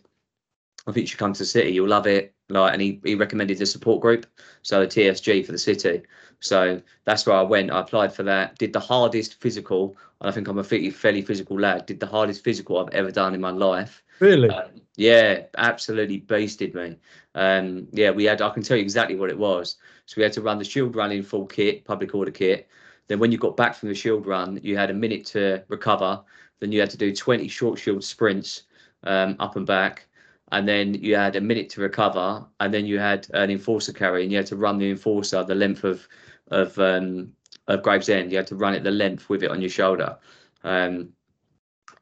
[0.87, 1.72] "I think you should come to the city.
[1.72, 4.24] You'll love it." Like, and he, he recommended the support group,
[4.62, 6.04] so the TSG for the city.
[6.40, 7.70] So that's where I went.
[7.70, 8.57] I applied for that.
[8.57, 9.94] Did the hardest physical.
[10.22, 11.85] And I think I'm a fairly, fairly physical lad.
[11.85, 14.02] Did the hardest physical I've ever done in my life.
[14.20, 14.48] Really?
[14.48, 16.96] Um, yeah, absolutely beasted me.
[17.35, 18.40] Um, yeah, we had.
[18.40, 19.76] I can tell you exactly what it was.
[20.07, 22.68] So we had to run the shield run in full kit, public order kit.
[23.09, 26.22] Then when you got back from the shield run, you had a minute to recover.
[26.61, 28.62] Then you had to do 20 short shield sprints
[29.02, 30.07] um, up and back.
[30.52, 32.46] And then you had a minute to recover.
[32.61, 35.54] And then you had an enforcer carry, and you had to run the enforcer the
[35.54, 36.07] length of
[36.50, 37.33] of um,
[37.66, 38.30] of Gravesend.
[38.30, 40.16] You had to run it the length with it on your shoulder.
[40.62, 41.11] Um,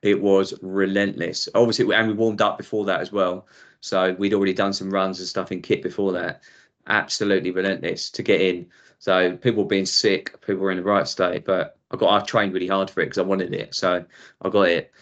[0.02, 1.48] it was relentless.
[1.54, 3.46] Obviously, and we warmed up before that as well.
[3.80, 6.42] So we'd already done some runs and stuff in kit before that.
[6.86, 8.66] Absolutely relentless to get in.
[8.98, 12.52] So people being sick, people were in the right state, but I got I trained
[12.52, 13.74] really hard for it because I wanted it.
[13.74, 14.04] So
[14.42, 14.92] I got it.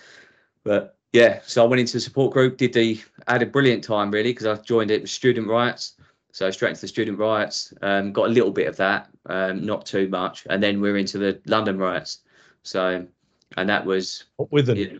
[0.64, 4.10] But yeah, so I went into the support group, did the had a brilliant time
[4.10, 5.96] really because I joined it with student riots.
[6.32, 9.84] So straight into the student riots, um, got a little bit of that, um, not
[9.84, 12.20] too much, and then we're into the London riots.
[12.62, 13.06] So,
[13.56, 14.76] and that was Op Withern.
[14.76, 14.98] yeah.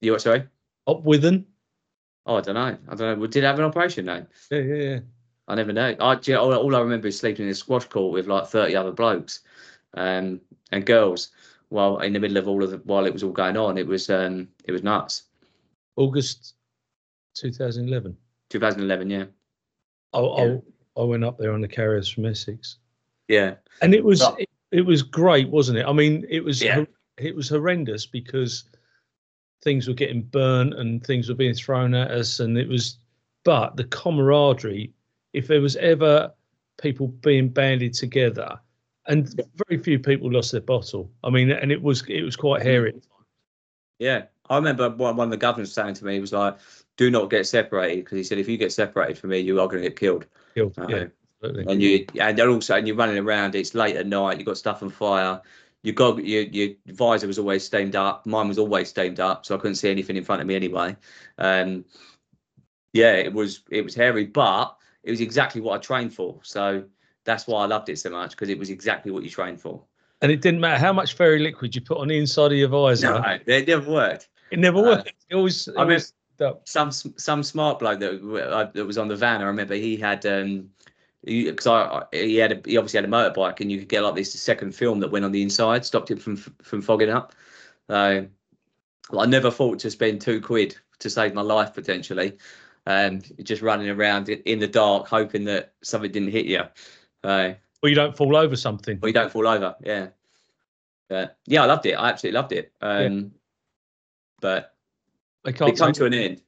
[0.00, 0.22] You what?
[0.22, 0.44] Sorry.
[0.86, 1.44] Op Withern.
[2.26, 2.76] Oh, I don't know.
[2.88, 3.14] I don't know.
[3.16, 4.26] We did have an operation though.
[4.50, 4.98] Yeah, yeah, yeah.
[5.48, 5.94] I never know.
[6.00, 8.46] I you know, all, all I remember is sleeping in a squash court with like
[8.46, 9.40] thirty other blokes,
[9.94, 10.40] um,
[10.72, 11.30] and girls.
[11.70, 13.86] While in the middle of all of the, while it was all going on, it
[13.86, 15.24] was um, it was nuts.
[15.96, 16.54] August
[17.34, 18.16] 2011.
[18.48, 19.24] 2011, yeah,
[20.12, 20.56] I, Yeah.
[20.96, 22.78] I, I went up there on the carriers from Essex.
[23.28, 26.84] yeah, and it was it, it was great wasn't it i mean it was Yeah.
[27.20, 28.64] It was horrendous because
[29.62, 32.98] things were getting burnt and things were being thrown at us and it was
[33.44, 34.92] but the camaraderie
[35.32, 36.32] if there was ever
[36.80, 38.58] people being banded together
[39.06, 42.62] and very few people lost their bottle i mean and it was it was quite
[42.62, 43.00] hairy
[43.98, 44.24] yeah.
[44.48, 46.56] I remember one one of the governors saying to me, he was like,
[46.96, 49.68] "Do not get separated," because he said, "If you get separated from me, you are
[49.68, 50.76] going to get killed." killed.
[50.76, 51.04] Uh, yeah
[51.42, 51.72] absolutely.
[51.72, 54.58] and you and they're also and you're running around it's late at night you've got
[54.58, 55.40] stuff on fire
[55.82, 58.26] you got your your visor was always steamed up.
[58.26, 60.96] Mine was always steamed up so i couldn't see anything in front of me anyway.
[61.38, 61.84] Um
[62.92, 66.38] yeah it was it was hairy but it was exactly what i trained for.
[66.42, 66.84] So
[67.24, 69.82] that's why i loved it so much because it was exactly what you trained for.
[70.22, 72.68] And it didn't matter how much fairy liquid you put on the inside of your
[72.68, 73.08] visor.
[73.20, 74.28] No it never worked.
[74.50, 75.12] It never Uh, worked.
[75.28, 76.00] It always, it I mean-
[76.64, 78.12] some some smart bloke that
[78.50, 79.42] uh, that was on the van.
[79.42, 80.70] I remember he had um
[81.24, 84.02] because I, I he had a, he obviously had a motorbike and you could get
[84.02, 87.34] like this second film that went on the inside, stopped him from from fogging up.
[87.88, 88.26] So
[89.18, 92.38] I never thought to spend two quid to save my life potentially,
[92.86, 96.62] and just running around in the dark hoping that something didn't hit you.
[97.22, 99.74] Uh, or you don't fall over something or you don't fall over.
[99.82, 100.08] Yeah.
[101.08, 101.94] But yeah, I loved it.
[101.94, 102.72] I absolutely loved it.
[102.80, 103.32] Um,
[104.40, 104.74] But
[105.52, 106.42] can't it come to an end.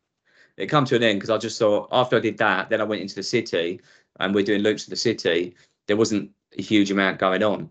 [0.57, 2.85] It come to an end because I just thought after I did that, then I
[2.85, 3.81] went into the city
[4.23, 5.55] and we're doing loops of the city.
[5.89, 7.69] There wasn't a huge amount going on,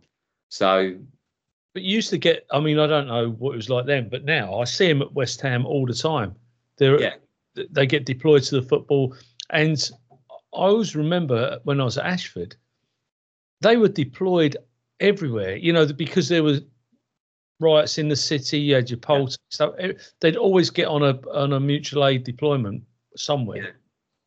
[0.49, 0.97] So
[1.73, 2.45] But you used to get.
[2.51, 5.01] I mean, I don't know what it was like then, but now I see them
[5.01, 6.35] at West Ham all the time.
[6.77, 7.15] They're Yeah.
[7.71, 9.15] they get deployed to the football,
[9.49, 9.89] and
[10.29, 10.35] I
[10.67, 12.55] always remember when I was at Ashford,
[13.61, 14.57] they were deployed
[14.99, 15.55] everywhere.
[15.55, 16.61] You know, because there was
[17.61, 18.59] riots in the city.
[18.59, 19.37] You had your politics.
[19.49, 22.83] So eh, they'd always get on a on a mutual aid deployment
[23.15, 23.63] somewhere.
[23.63, 23.71] Yeah.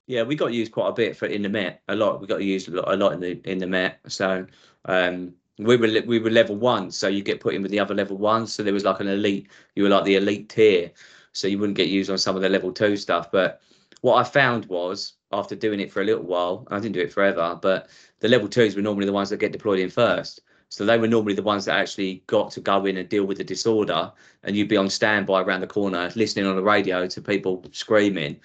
[0.06, 1.82] Yeah, we got used quite a bit for in the Met.
[1.88, 2.20] A lot.
[2.20, 4.00] We got used a lot, a lot in the in the Met.
[4.08, 4.46] So
[4.84, 7.94] um, we were we were level one, so you get put in with the other
[7.94, 8.52] level ones.
[8.52, 9.48] So there was like an elite.
[9.74, 10.90] You were like the elite tier,
[11.32, 13.30] so you wouldn't get used on some of the level two stuff.
[13.30, 13.62] But
[14.02, 17.12] what I found was after doing it for a little while, I didn't do it
[17.12, 17.88] forever, but
[18.20, 20.40] the level twos were normally the ones that get deployed in first.
[20.68, 23.38] So they were normally the ones that actually got to go in and deal with
[23.38, 24.12] the disorder,
[24.42, 28.40] and you'd be on standby around the corner, listening on the radio to people screaming,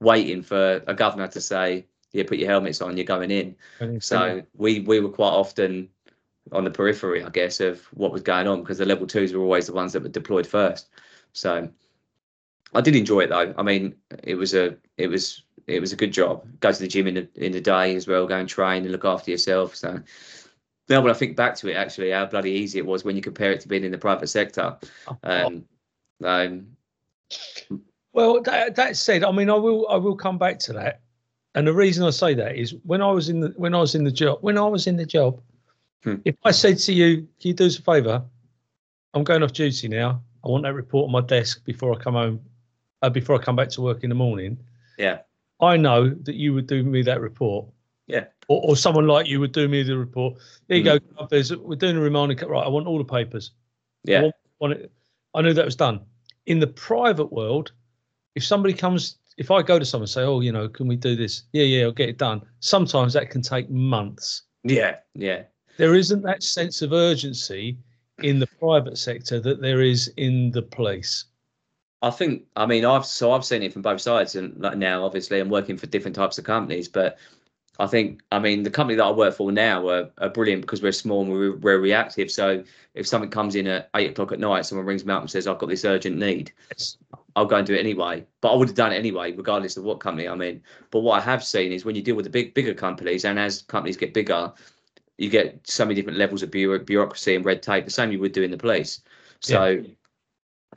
[0.00, 3.56] waiting for a governor to say, "Yeah, put your helmets on, you're going in."
[4.00, 5.88] So we we were quite often
[6.52, 9.42] on the periphery, I guess, of what was going on because the level twos were
[9.42, 10.88] always the ones that were deployed first.
[11.32, 11.68] So
[12.74, 13.54] I did enjoy it though.
[13.56, 16.46] I mean, it was a it was it was a good job.
[16.60, 18.92] Go to the gym in the in the day as well, go and train and
[18.92, 19.74] look after yourself.
[19.76, 20.00] So
[20.88, 23.22] now when I think back to it, actually, how bloody easy it was when you
[23.22, 24.76] compare it to being in the private sector.
[25.22, 25.64] Um,
[26.22, 26.66] um,
[28.14, 31.00] Well, that, that said, I mean, I will I will come back to that,
[31.54, 33.94] and the reason I say that is when I was in the when I was
[33.94, 35.40] in the job when I was in the job,
[36.04, 36.16] Hmm.
[36.24, 38.22] if I said to you, "Can you do us a favour?
[39.14, 40.22] I'm going off duty now.
[40.44, 42.40] I want that report on my desk before I come home,
[43.02, 44.58] uh, before I come back to work in the morning."
[44.96, 45.18] yeah,
[45.60, 47.66] I know that you would do me that report.
[48.06, 48.26] Yeah.
[48.48, 50.34] Or, or someone like you would do me the report.
[50.68, 50.98] There you go.
[51.30, 52.34] There's, we're doing a reminder.
[52.34, 52.50] cut.
[52.50, 52.62] Right.
[52.64, 53.52] I want all the papers.
[54.06, 54.92] I yeah, want- want it-
[55.34, 56.00] I knew that was done.
[56.46, 57.72] In the private world,
[58.34, 60.96] if somebody comes, if I go to someone and say, "Oh, you know, can we
[60.96, 62.42] do this?" Yeah, yeah, I'll get it done.
[62.60, 64.42] Sometimes that can take months.
[64.64, 65.44] yeah, yeah.
[65.76, 67.76] There isn't that sense of urgency
[68.22, 71.24] in the private sector that there is in the police.
[72.02, 75.04] I think I mean I've so I've seen it from both sides and like now
[75.04, 77.18] obviously I'm working for different types of companies but
[77.78, 80.82] I think I mean the company that I work for now are, are brilliant because
[80.82, 82.30] we're small and we're, we're reactive.
[82.30, 82.62] So
[82.94, 85.46] if something comes in at eight o'clock at night someone rings me up and says
[85.46, 86.52] I've got this urgent need
[87.36, 88.24] I'll go and do it anyway.
[88.40, 90.62] But I would have done it anyway regardless of what company I'm in.
[90.90, 93.38] But what I have seen is when you deal with the big bigger companies and
[93.38, 94.52] as companies get bigger
[95.18, 98.18] you get so many different levels of bureau- bureaucracy and red tape the same you
[98.20, 99.00] would do in the police.
[99.40, 99.84] So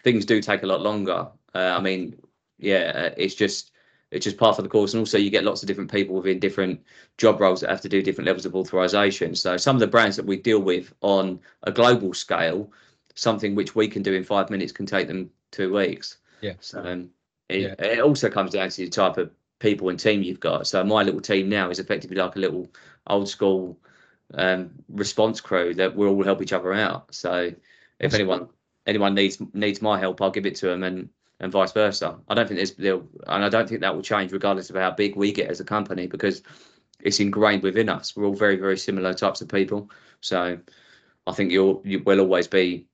[0.03, 1.27] things do take a lot longer.
[1.55, 2.19] Uh, I mean,
[2.59, 3.71] yeah, uh, it's just
[4.11, 6.39] it's just part of the course, and also you get lots of different people within
[6.39, 6.81] different
[7.17, 9.35] job roles that have to do different levels of authorization.
[9.35, 12.71] So some of the brands that we deal with on a global scale,
[13.15, 16.17] something which we can do in five minutes can take them two weeks.
[16.41, 16.53] Yeah.
[16.59, 17.09] So um,
[17.49, 17.75] it, Yeah.
[17.79, 20.67] it also comes down to the type of people and team you've got.
[20.67, 22.67] So my little team now is effectively like a little
[23.07, 23.79] old school
[24.33, 27.13] um, response crew that we all help each other out.
[27.13, 27.53] So
[27.99, 28.49] if That's anyone
[28.85, 32.17] anyone needs needs my help, I'll give it to them, and and vice versa.
[32.27, 35.15] I don't think there's and I don't think that will change regardless of how big
[35.15, 36.41] we get as a company because
[37.01, 38.15] it's ingrained within us.
[38.15, 39.89] We're all very very similar types of people,
[40.21, 40.57] so
[41.25, 42.87] I think you'll you will always be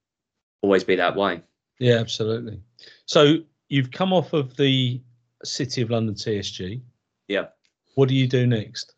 [0.62, 1.42] always be that way.
[1.80, 2.62] Yeah, absolutely.
[3.06, 3.38] So
[3.70, 5.02] you've come off of the
[5.44, 6.82] City of London TSG.
[7.28, 7.48] Yeah.
[7.96, 8.96] What do you do next?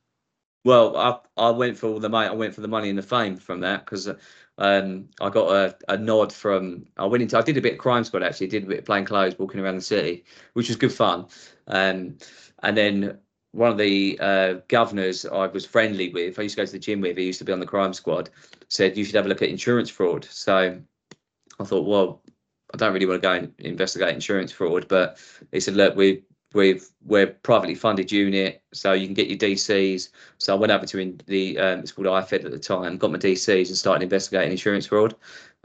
[0.63, 2.27] Well, I I went for all the money.
[2.27, 4.09] I went for the money and the fame from that because
[4.57, 6.85] um, I got a, a nod from.
[6.97, 7.37] I went into.
[7.37, 8.47] I did a bit of crime squad actually.
[8.47, 11.27] Did a bit of playing clothes, walking around the city, which was good fun.
[11.67, 12.17] Um,
[12.63, 13.17] and then
[13.51, 16.79] one of the uh, governors I was friendly with, I used to go to the
[16.79, 17.17] gym with.
[17.17, 18.29] He used to be on the crime squad.
[18.69, 20.25] Said you should have a look at insurance fraud.
[20.25, 20.79] So
[21.59, 22.21] I thought, well,
[22.73, 25.17] I don't really want to go and investigate insurance fraud, but
[25.51, 26.23] he said, look, we
[26.55, 30.09] we've we're privately funded unit, so you can get your DCs.
[30.37, 33.17] So I went over to the um, it's called IFED at the time, got my
[33.17, 35.15] DCs and started investigating insurance fraud.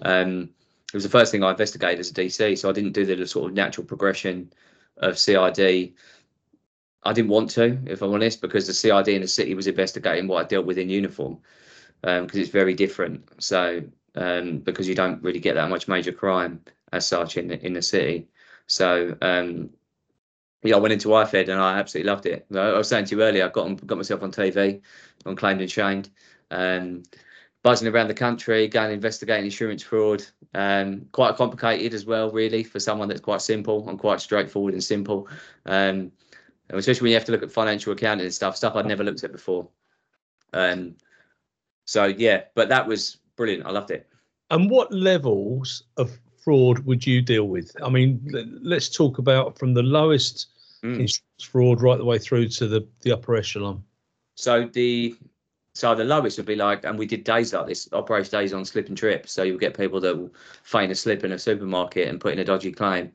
[0.02, 0.50] Um,
[0.88, 3.26] it was the first thing I investigated as a DC, so I didn't do the
[3.26, 4.52] sort of natural progression
[4.96, 5.94] of CID.
[7.02, 10.26] I didn't want to, if I'm honest, because the CID in the city was investigating
[10.26, 11.38] what I dealt with in uniform,
[12.02, 13.42] because it's very different.
[13.42, 13.82] So
[14.16, 16.60] um, because you don't really get that much major crime
[16.92, 18.28] as such in the in the city.
[18.66, 19.70] So um,
[20.62, 22.46] yeah, I went into IFED and I absolutely loved it.
[22.54, 24.80] I was saying to you earlier, I got on, got myself on TV,
[25.24, 26.10] on Claimed and Shamed,
[26.50, 27.02] um,
[27.62, 30.24] buzzing around the country, going investigating insurance fraud.
[30.54, 34.84] Um, quite complicated as well, really, for someone that's quite simple and quite straightforward and
[34.84, 35.28] simple.
[35.66, 36.12] Um,
[36.68, 39.02] and especially when you have to look at financial accounting and stuff, stuff I'd never
[39.02, 39.68] looked at before.
[40.52, 40.94] Um,
[41.86, 43.66] so yeah, but that was brilliant.
[43.66, 44.08] I loved it.
[44.50, 47.74] And what levels of fraud would you deal with?
[47.82, 48.20] I mean,
[48.62, 50.49] let's talk about from the lowest
[50.82, 51.20] Mm.
[51.42, 53.82] fraud right the way through to the, the upper echelon.
[54.36, 55.14] So the
[55.74, 58.64] so the lowest would be like, and we did days like this, operation days on
[58.64, 59.28] slip and trip.
[59.28, 62.40] So you'll get people that will feign a slip in a supermarket and put in
[62.40, 63.12] a dodgy claim.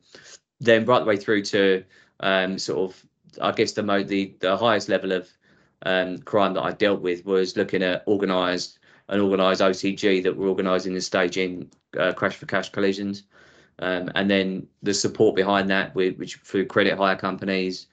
[0.60, 1.84] Then right the way through to
[2.20, 3.04] um, sort of,
[3.42, 5.28] I guess the mo- the the highest level of
[5.84, 10.48] um, crime that I dealt with was looking at organised an organised OCG that were
[10.48, 13.24] organising and staging uh, crash for cash collisions,
[13.78, 17.86] um, and then the support behind that, which through credit hire companies,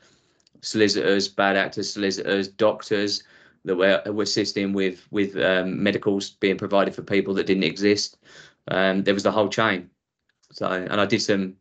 [0.62, 3.24] solicitors, bad actors, solicitors, doctors
[3.66, 8.18] that were, were assisting with with um, medicals being provided for people that didn't exist.
[8.70, 9.90] Um, there was the whole chain.
[10.52, 11.56] So, and I did some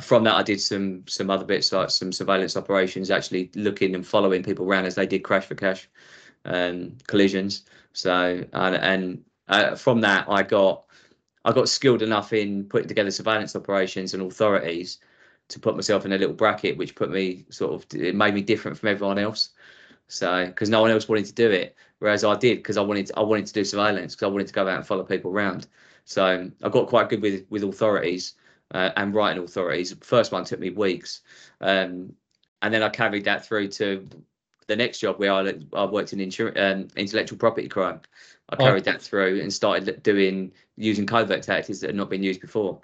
[0.00, 0.34] from that.
[0.34, 4.66] I did some some other bits like some surveillance operations, actually looking and following people
[4.66, 5.88] around as they did crash for cash
[6.44, 7.64] um, collisions.
[7.92, 10.85] So, and, and uh, from that, I got
[11.46, 14.98] I got skilled enough in putting together surveillance operations and authorities
[15.48, 18.42] to put myself in a little bracket, which put me sort of it made me
[18.42, 19.50] different from everyone else.
[20.08, 23.06] So because no one else wanted to do it, whereas I did because I wanted
[23.06, 25.30] to, I wanted to do surveillance because I wanted to go out and follow people
[25.30, 25.68] around.
[26.04, 28.34] So I got quite good with with authorities
[28.74, 29.94] uh, and writing authorities.
[30.00, 31.22] First one took me weeks,
[31.60, 32.12] um,
[32.60, 34.08] and then I carried that through to
[34.68, 38.00] the next job where I, I worked in insur- um, intellectual property crime.
[38.48, 38.92] I carried oh.
[38.92, 42.80] that through and started doing using covert tactics that had not been used before.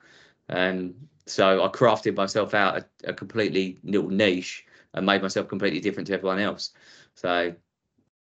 [0.48, 0.94] Um,
[1.26, 4.64] so I crafted myself out a, a completely little niche
[4.94, 6.70] and made myself completely different to everyone else.
[7.14, 7.54] So,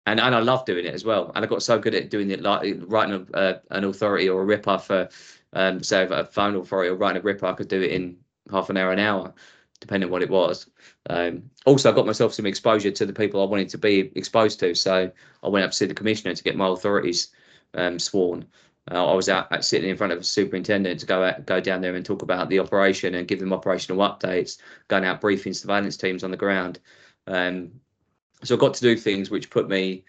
[0.07, 1.33] and and I love doing it as well.
[1.35, 4.43] And I got so good at doing it, like writing a, uh, an authority or
[4.43, 5.09] a RIPA for,
[5.53, 8.17] um, say a phone authority or writing a RIPA, I could do it in
[8.51, 9.33] half an hour, an hour,
[9.81, 10.67] depending on what it was.
[11.09, 14.61] Um, also, I got myself some exposure to the people I wanted to be exposed
[14.61, 14.75] to.
[14.75, 15.11] So
[15.43, 17.29] I went up to see the commissioner to get my authorities
[17.75, 18.47] um, sworn.
[18.91, 21.81] Uh, I was out sitting in front of a superintendent to go out, go down
[21.81, 24.59] there and talk about the operation and give them operational updates,
[24.89, 26.79] going out briefing surveillance teams on the ground.
[27.27, 27.73] Um,
[28.43, 30.05] so I got to do things which put me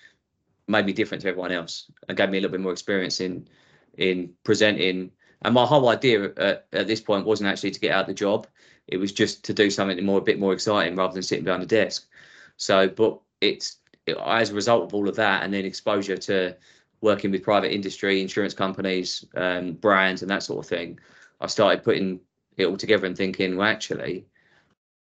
[0.67, 3.47] made me different to everyone else and gave me a little bit more experience in
[3.97, 5.11] in presenting.
[5.43, 8.47] And my whole idea at, at this point wasn't actually to get out the job;
[8.87, 11.63] it was just to do something more a bit more exciting rather than sitting behind
[11.63, 12.07] a desk.
[12.57, 16.55] So, but it's it, as a result of all of that, and then exposure to
[17.01, 20.99] working with private industry, insurance companies, um, brands, and that sort of thing,
[21.39, 22.19] I started putting
[22.57, 24.25] it all together and thinking, well, actually,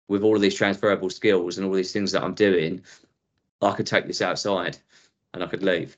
[0.08, 2.82] with all of these transferable skills and all these things that I'm doing,
[3.62, 4.78] I could take this outside
[5.34, 5.98] and I could leave.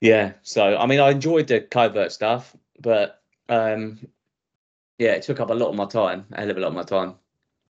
[0.00, 0.32] Yeah.
[0.42, 3.98] So I mean, I enjoyed the covert stuff, but um,
[5.04, 6.74] yeah, it took up a lot of my time, a hell of a lot of
[6.74, 7.16] my time.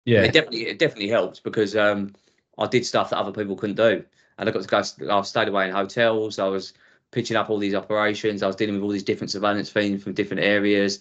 [0.05, 0.23] Yeah.
[0.23, 2.13] it definitely it definitely helped because um,
[2.59, 4.05] I did stuff that other people couldn't do,
[4.39, 5.11] and I got to go.
[5.11, 6.39] I stayed away in hotels.
[6.39, 6.75] I was
[7.11, 8.43] pitching up all these operations.
[8.43, 11.01] I was dealing with all these different surveillance things from different areas.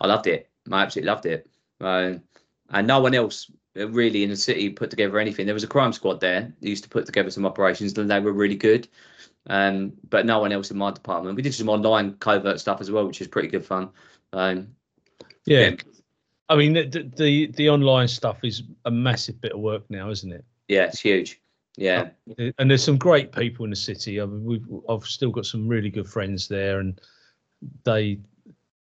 [0.00, 0.48] I loved it.
[0.70, 1.50] I absolutely loved it.
[1.80, 2.14] Uh,
[2.70, 5.46] and no one else really in the city put together anything.
[5.46, 8.32] There was a crime squad there used to put together some operations, and they were
[8.32, 8.86] really good.
[9.46, 11.36] Um, but no one else in my department.
[11.36, 13.90] We did some online covert stuff as well, which is pretty good fun.
[14.32, 14.68] Um,
[15.46, 15.70] yeah.
[15.70, 15.76] yeah.
[16.48, 20.30] I mean, the, the the online stuff is a massive bit of work now, isn't
[20.30, 20.44] it?
[20.68, 21.40] Yeah, it's huge.
[21.76, 24.20] Yeah, uh, and there's some great people in the city.
[24.20, 27.00] I mean, we've I've still got some really good friends there, and
[27.84, 28.20] they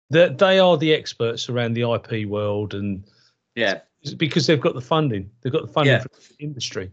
[0.10, 3.04] they they are the experts around the IP world, and
[3.56, 3.82] yeah,
[4.18, 5.30] because they've got the funding.
[5.42, 6.02] They've got the funding yeah.
[6.02, 6.92] for the industry.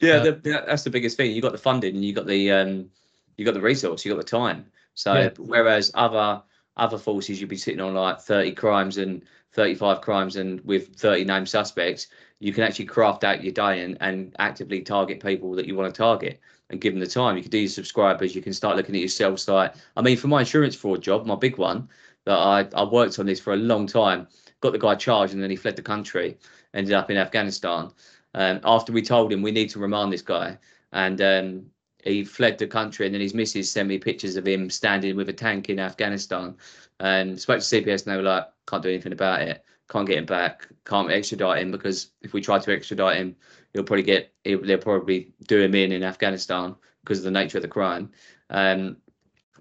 [0.00, 1.32] Yeah, uh, the, that's the biggest thing.
[1.32, 2.90] You got the funding, and you got the um,
[3.36, 4.66] you got the resource, you got the time.
[4.94, 5.30] So yeah.
[5.38, 6.42] whereas other
[6.80, 9.22] other forces, you'd be sitting on like 30 crimes and
[9.52, 12.08] 35 crimes and with 30 named suspects,
[12.38, 15.92] you can actually craft out your day and, and actively target people that you want
[15.92, 17.36] to target and give them the time.
[17.36, 19.74] You can do your subscribers, you can start looking at your cell site.
[19.96, 21.88] I mean, for my insurance fraud job, my big one,
[22.24, 24.26] that I, I worked on this for a long time
[24.60, 26.38] got the guy charged, and then he fled the country,
[26.74, 27.90] ended up in Afghanistan.
[28.34, 30.58] Um, after we told him we need to remand this guy,
[30.92, 31.66] and um,
[32.04, 35.28] he fled the country, and then his missus sent me pictures of him standing with
[35.28, 36.56] a tank in Afghanistan.
[36.98, 39.64] And spoke to CPS, and they were like, "Can't do anything about it.
[39.88, 40.68] Can't get him back.
[40.84, 43.36] Can't extradite him because if we try to extradite him,
[43.72, 44.32] he'll probably get.
[44.44, 48.10] He'll, they'll probably do him in in Afghanistan because of the nature of the crime."
[48.50, 48.96] Um,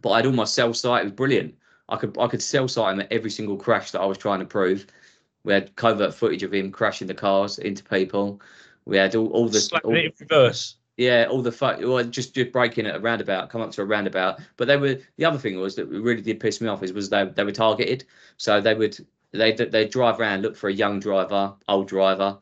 [0.01, 1.01] but I had all my cell site.
[1.01, 1.55] It was brilliant.
[1.87, 4.39] I could I could cell site him at every single crash that I was trying
[4.39, 4.85] to prove.
[5.43, 8.41] We had covert footage of him crashing the cars into people.
[8.85, 10.75] We had all, all the all, reverse.
[10.99, 13.85] Yeah, all the fuck, well, just just braking at a roundabout, come up to a
[13.85, 14.41] roundabout.
[14.57, 17.09] But they were the other thing was that really did piss me off is was
[17.09, 18.03] they they were targeted.
[18.35, 18.97] So they would
[19.31, 22.39] they they drive around, look for a young driver, old driver,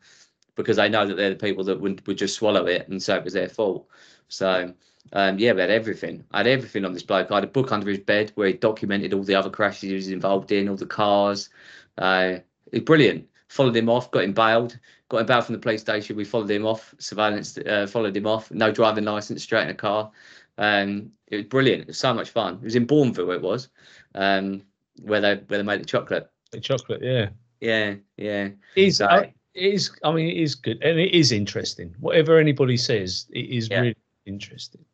[0.56, 3.16] because they know that they're the people that would would just swallow it, and so
[3.16, 3.88] it was their fault.
[4.28, 4.74] So
[5.14, 6.24] um, yeah, we had everything.
[6.32, 7.30] I had everything on this bloke.
[7.30, 9.94] I had a book under his bed where he documented all the other crashes he
[9.94, 11.50] was involved in, all the cars.
[11.96, 12.38] Uh,
[12.72, 13.28] it's brilliant.
[13.50, 14.80] followed him off, got him bailed,
[15.10, 16.16] got him bailed from the police station.
[16.16, 19.74] We followed him off, surveillance, uh, followed him off, no driving license, straight in a
[19.74, 20.12] car.
[20.58, 21.82] Um, it was brilliant.
[21.84, 22.56] It was so much fun.
[22.56, 23.70] It was in Bournville, it was,
[24.16, 24.64] um,
[25.04, 26.30] where they where they made the chocolate.
[26.52, 27.30] The chocolate, yeah.
[27.60, 28.50] Yeah, yeah.
[28.76, 29.92] Is So- uh, it is.
[30.04, 31.96] I mean, it is good and it is interesting.
[32.00, 33.80] Whatever anybody says, it is Yeah.
[33.82, 33.96] really
[34.26, 34.86] interesting.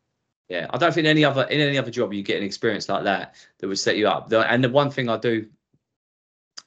[0.49, 3.03] Yeah, I don't think any other in any other job you get an experience like
[3.05, 4.29] that that would set you up.
[4.29, 5.47] The, and the one thing I do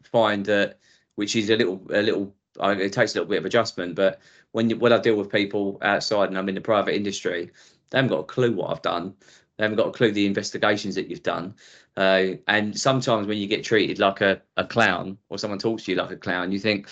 [0.02, 0.78] find that,
[1.14, 4.20] which is a little a little, I it takes a little bit of adjustment, but
[4.52, 7.50] when you, when I deal with people outside and I'm in the private industry,
[7.90, 9.14] they haven't got a clue what I've done.
[9.56, 11.54] They haven't got a clue the investigations that you've done.
[11.96, 15.92] Uh, and sometimes when you get treated like a, a clown or someone talks to
[15.92, 16.88] you like a clown, you think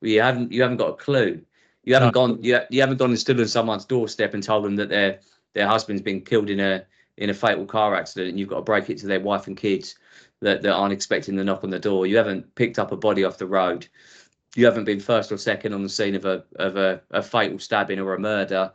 [0.00, 1.42] well, you haven't you haven't got a clue.
[1.84, 4.76] You haven't gone you, you haven't gone and stood on someone's doorstep and told them
[4.76, 5.20] that their
[5.54, 6.84] their husband's been killed in a
[7.16, 9.56] in a fatal car accident and you've got to break it to their wife and
[9.56, 9.96] kids
[10.40, 12.06] that, that aren't expecting the knock on the door.
[12.06, 13.86] You haven't picked up a body off the road.
[14.56, 17.58] You haven't been first or second on the scene of a of a, a fatal
[17.58, 18.72] stabbing or a murder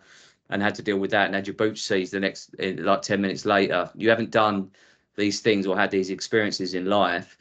[0.50, 3.22] and had to deal with that and had your boots seized the next like 10
[3.22, 3.90] minutes later.
[3.96, 4.70] You haven't done
[5.16, 7.38] these things or had these experiences in life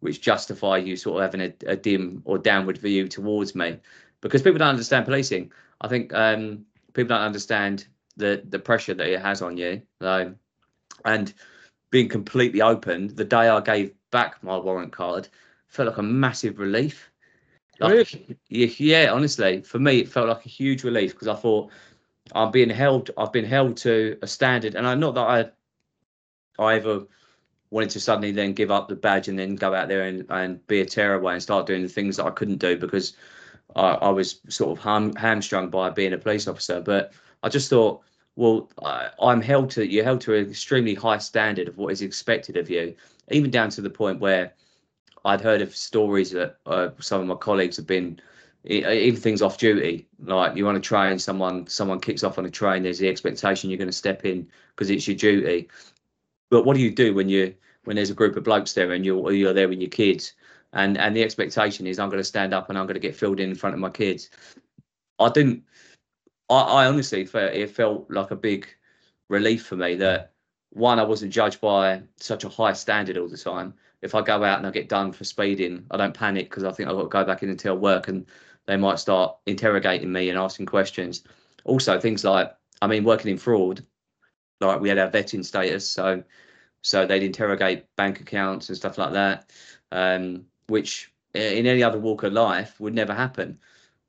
[0.00, 3.78] which justify you sort of having a, a dim or downward view towards me
[4.20, 5.52] because people don't understand policing.
[5.80, 7.86] I think um, people don't understand
[8.16, 9.82] the the pressure that it has on you.
[10.00, 10.36] Um,
[11.04, 11.32] and
[11.90, 15.28] being completely open, the day I gave back my warrant card
[15.68, 17.10] felt like a massive relief.
[17.80, 21.70] Like, yeah, honestly, for me, it felt like a huge relief because I thought
[22.32, 23.10] I'm being held.
[23.16, 25.54] I've been held to a standard, and I'm not that
[26.58, 27.06] I, I ever
[27.70, 30.66] wanted to suddenly then give up the badge and then go out there and, and
[30.66, 33.14] be a tearaway and start doing the things that I couldn't do because
[33.76, 36.80] I, I was sort of ham, hamstrung by being a police officer.
[36.80, 37.12] But
[37.42, 38.02] I just thought,
[38.36, 42.02] well, I, I'm held to you're held to an extremely high standard of what is
[42.02, 42.94] expected of you,
[43.30, 44.52] even down to the point where
[45.24, 48.20] I'd heard of stories that uh, some of my colleagues have been
[48.64, 52.50] even things off duty like you want to train someone someone kicks off on a
[52.50, 55.68] train there's the expectation you're going to step in because it's your duty.
[56.50, 57.54] But what do you do when you
[57.84, 60.34] when there's a group of blokes there and you're you're there with your kids?
[60.72, 63.16] And and the expectation is i'm going to stand up and i'm going to get
[63.16, 64.30] filled in in front of my kids.
[65.18, 65.64] I didn't
[66.50, 68.66] i, I honestly felt it felt like a big
[69.28, 70.32] relief for me that
[70.70, 74.42] one i wasn't judged by such a high standard all the time if i go
[74.44, 77.02] out and i get done for speeding i don't panic because i think i've got
[77.02, 78.26] to go back in and tell work and
[78.66, 81.24] they might start interrogating me and asking questions.
[81.64, 83.84] Also things like i mean working in fraud
[84.60, 86.22] like we had our vetting status so
[86.82, 89.50] so they'd interrogate bank accounts and stuff like that
[89.92, 93.58] um, which in any other walk of life would never happen.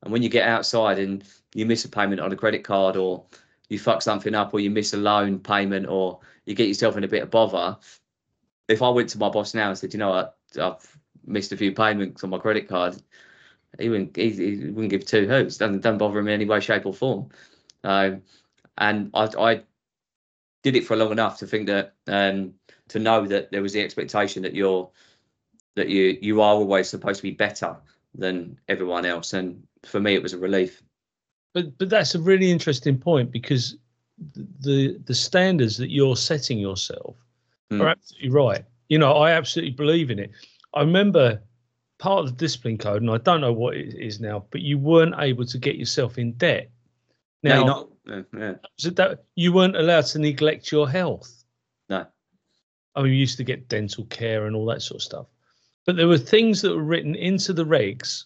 [0.02, 1.24] And when you get outside and
[1.54, 3.24] you miss a payment on a credit card or
[3.68, 7.04] you fuck something up or you miss a loan payment or you get yourself in
[7.04, 7.76] a bit of bother
[8.72, 10.36] if i went to my boss now and said you know what?
[10.60, 13.00] I've missed a few payments on my credit card
[13.78, 15.56] he wouldn't he, he wouldn't give two hoots.
[15.56, 17.28] Doesn't, doesn't bother him in any way shape or form.
[17.84, 18.22] Um,
[18.78, 19.62] and I, I
[20.62, 22.54] did it for long enough to think that um,
[22.88, 24.90] to know that there was the expectation that you're
[25.76, 27.76] that you you are always supposed to be better
[28.14, 29.32] than everyone else.
[29.32, 30.82] And for me it was a relief.
[31.54, 33.76] But but that's a really interesting point because
[34.60, 37.16] the the standards that you're setting yourself
[37.72, 37.82] Mm.
[37.82, 38.64] are absolutely right.
[38.88, 40.30] You know, I absolutely believe in it.
[40.74, 41.42] I remember
[41.98, 44.78] part of the discipline code, and I don't know what it is now, but you
[44.78, 46.70] weren't able to get yourself in debt.
[47.42, 47.88] no Now, you're not
[48.36, 51.44] yeah, so that you weren't allowed to neglect your health.
[51.88, 52.04] No.
[52.94, 55.26] I mean, we used to get dental care and all that sort of stuff.
[55.86, 58.24] But there were things that were written into the regs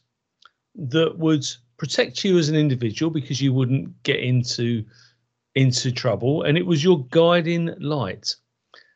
[0.75, 4.85] that would protect you as an individual because you wouldn't get into
[5.55, 8.35] into trouble, and it was your guiding light.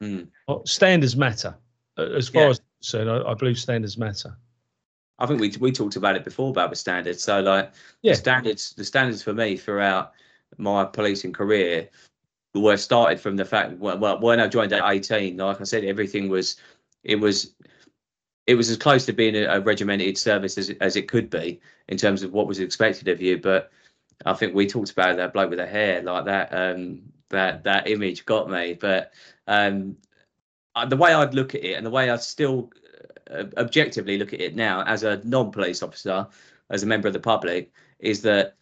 [0.03, 0.29] Mm.
[0.49, 1.55] Well, standards matter.
[1.97, 2.49] As far Yeah.
[2.51, 4.37] as so I, I believe standards matter.
[5.19, 7.23] I think we we talked about it before about the standards.
[7.23, 7.73] So like
[8.03, 8.13] Yeah.
[8.13, 10.13] the standards, the standards for me throughout
[10.57, 11.89] my policing career
[12.55, 15.85] were started from the fact well, well when I joined at 18, like I said,
[15.85, 16.57] everything was
[17.05, 17.55] it was
[18.47, 21.61] it was as close to being a, a regimented service as as it could be
[21.89, 23.39] in terms of what was expected of you.
[23.39, 23.71] But
[24.25, 26.49] I think we talked about that bloke with the hair like that.
[26.53, 28.75] Um, that that image got me.
[28.75, 29.13] But
[29.47, 29.97] um,
[30.75, 32.71] uh, the way I'd look at it and the way I still
[33.31, 36.27] uh, objectively look at it now as a non-police officer,
[36.69, 38.57] as a member of the public, is that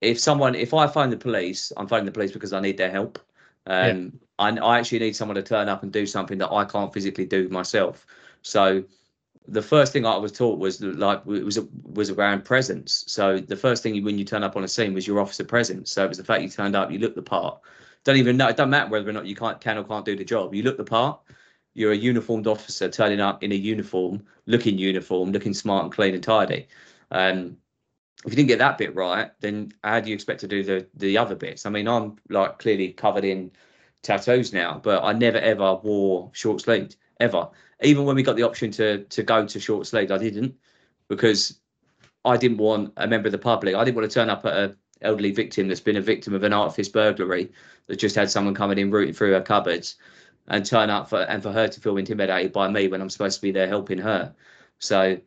[0.00, 2.90] if someone, if I phone the police, I'm phoning the police because I need their
[2.90, 3.18] help.
[3.66, 6.92] Um, and I actually need someone to turn up and do something that I can't
[6.92, 8.06] physically do myself.
[8.42, 8.84] So
[9.46, 13.04] the first thing I was taught was like it was was around presence.
[13.08, 15.44] So the first thing you, when you turn up on a scene was your officer
[15.44, 15.90] presence.
[15.90, 17.60] So it was the fact you turned up, you looked the part.
[18.08, 18.48] Don't even know.
[18.48, 20.54] It doesn't matter whether or not you can't can or can't do the job.
[20.54, 21.20] You look the part.
[21.74, 26.14] You're a uniformed officer turning up in a uniform, looking uniform, looking smart and clean
[26.14, 26.68] and tidy.
[27.10, 27.58] Um,
[28.24, 30.86] if you didn't get that bit right, then how do you expect to do the
[30.94, 31.66] the other bits?
[31.66, 33.50] I mean, I'm like clearly covered in
[34.02, 37.50] tattoos now, but I never ever wore short sleeved ever.
[37.82, 40.54] Even when we got the option to to go to short sleeved, I didn't
[41.08, 41.60] because
[42.24, 43.74] I didn't want a member of the public.
[43.74, 46.42] I didn't want to turn up at a elderly victim that's been a victim of
[46.42, 47.50] an artifice burglary
[47.86, 49.96] that just had someone coming in rooting through her cupboards
[50.48, 53.36] and turn up for and for her to feel intimidated by me when I'm supposed
[53.36, 54.34] to be there helping her.
[54.78, 55.18] So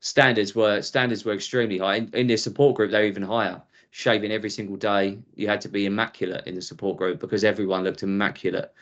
[0.00, 1.96] standards were standards were extremely high.
[1.96, 3.60] In, in the support group, they're even higher.
[3.92, 7.82] Shaving every single day, you had to be immaculate in the support group because everyone
[7.84, 8.72] looked immaculate.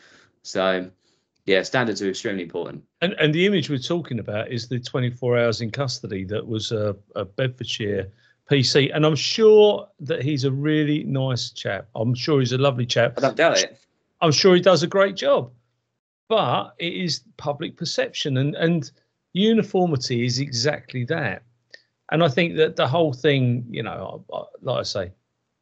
[0.43, 0.89] So
[1.45, 2.83] yeah, standards are extremely important.
[3.01, 6.71] And and the image we're talking about is the 24 hours in custody that was
[6.71, 8.11] a, a Bedfordshire
[8.49, 11.87] PC, and I'm sure that he's a really nice chap.
[11.95, 13.13] I'm sure he's a lovely chap.
[13.17, 13.79] I don't doubt it.
[14.21, 15.51] I'm sure he does a great job,
[16.27, 18.91] but it is public perception, and and
[19.33, 21.43] uniformity is exactly that.
[22.11, 24.25] And I think that the whole thing, you know,
[24.61, 25.11] like I say,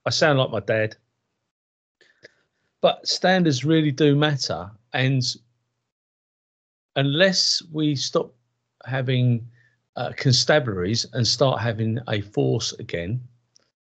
[0.06, 0.96] I sound like my dad,
[2.80, 5.24] but standards really do matter, and
[6.96, 8.34] unless we stop
[8.86, 9.46] having
[9.98, 13.20] uh, constabularies and start having a force again,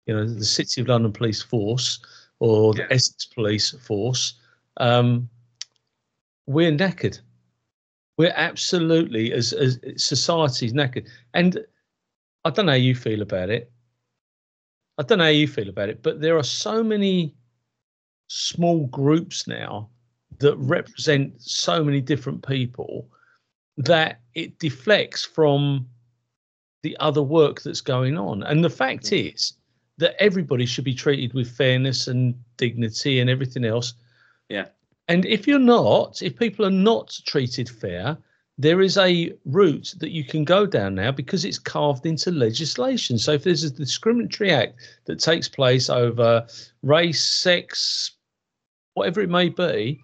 [0.06, 2.00] you know, the City of London Police Force
[2.40, 2.88] or the yeah.
[2.92, 4.34] Essex Police Force,
[4.78, 5.30] um,
[6.48, 7.20] we're knackered.
[8.18, 11.08] We're absolutely, as, as society's knackered.
[11.34, 11.64] And
[12.44, 13.72] I don't know how you feel about it.
[14.98, 17.34] I don't know how you feel about it, but there are so many
[18.28, 19.90] small groups now
[20.40, 23.08] that represent so many different people
[23.78, 25.88] that it deflects from
[26.84, 28.44] the other work that's going on.
[28.44, 29.34] And the fact mm.
[29.34, 29.54] is
[29.98, 33.94] that everybody should be treated with fairness and dignity and everything else.
[34.50, 34.66] Yeah.
[35.08, 38.18] And if you're not, if people are not treated fair,
[38.58, 43.18] there is a route that you can go down now because it's carved into legislation.
[43.18, 44.76] So if there's a discriminatory act
[45.06, 46.46] that takes place over
[46.84, 48.12] race, sex,
[48.94, 50.00] whatever it may be,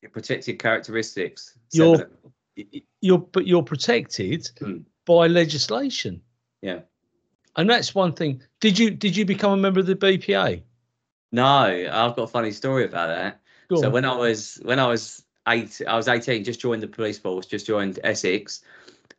[0.00, 1.56] your protected characteristics.
[1.70, 2.10] You're,
[3.00, 4.84] you're, but you're protected mm.
[5.04, 6.20] By legislation.
[6.60, 6.80] Yeah,
[7.56, 8.42] and that's one thing.
[8.60, 10.62] Did you did you become a member of the BPA?
[11.32, 13.40] No, I've got a funny story about that.
[13.68, 13.92] Go so on.
[13.92, 17.46] when I was when I was eight, I was eighteen, just joined the police force,
[17.46, 18.62] just joined Essex.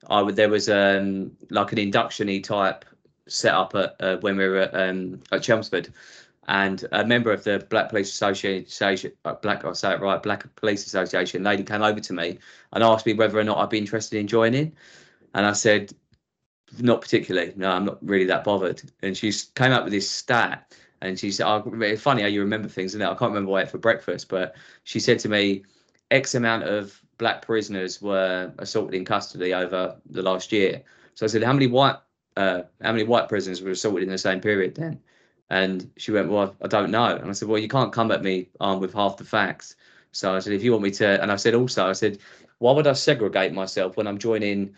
[0.10, 2.86] I would there was um like an inductiony type
[3.28, 5.94] set up at uh, when we were at, um, at Chelmsford,
[6.48, 10.54] and a member of the Black Police Association, uh, Black, I'll say it right, Black
[10.56, 12.38] Police Association lady came over to me
[12.74, 14.76] and asked me whether or not I'd be interested in joining.
[15.34, 15.94] And I said,
[16.80, 17.54] not particularly.
[17.56, 18.82] No, I'm not really that bothered.
[19.02, 20.76] And she came up with this stat.
[21.02, 23.02] And she said, oh, it's funny how you remember things, it?
[23.02, 25.64] I can't remember what I ate for breakfast, but she said to me,
[26.12, 30.82] X amount of black prisoners were assaulted in custody over the last year.
[31.16, 31.98] So I said, how many white
[32.36, 35.00] uh, how many white prisoners were assaulted in the same period then?
[35.50, 37.16] And she went, Well, I don't know.
[37.16, 39.76] And I said, Well, you can't come at me armed with half the facts.
[40.12, 42.18] So I said, If you want me to, and I said also, I said,
[42.58, 44.74] Why would I segregate myself when I'm joining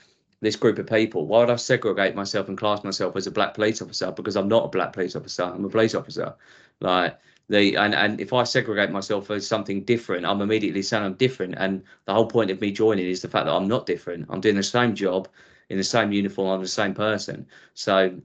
[0.45, 1.27] this group of people?
[1.27, 4.11] Why would I segregate myself and class myself as a black police officer?
[4.11, 6.35] Because I'm not a black police officer, I'm a police officer.
[6.79, 7.17] Like,
[7.49, 11.55] the and, and if I segregate myself as something different, I'm immediately saying I'm different.
[11.57, 14.25] And the whole point of me joining is the fact that I'm not different.
[14.29, 15.27] I'm doing the same job
[15.69, 16.49] in the same uniform.
[16.49, 17.47] I'm the same person.
[17.73, 18.19] So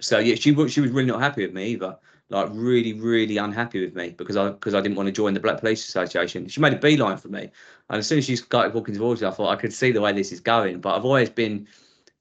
[0.00, 1.96] so yeah, she she was really not happy with me either.
[2.28, 5.40] Like really, really unhappy with me because I because I didn't want to join the
[5.40, 6.48] Black Police Association.
[6.48, 7.50] She made a beeline for me,
[7.90, 10.00] and as soon as she started walking towards me, I thought I could see the
[10.00, 10.80] way this is going.
[10.80, 11.68] But I've always been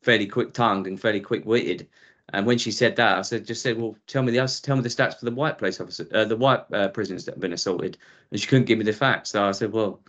[0.02, 1.88] fairly quick tongued and fairly quick witted.
[2.34, 4.82] And when she said that, I said, just said, well, tell me the tell me
[4.82, 7.54] the stats for the white police officer, uh, the white uh, prisoners that have been
[7.54, 7.98] assaulted.
[8.32, 9.32] And she couldn't give me the facts.
[9.32, 10.02] So I said, well,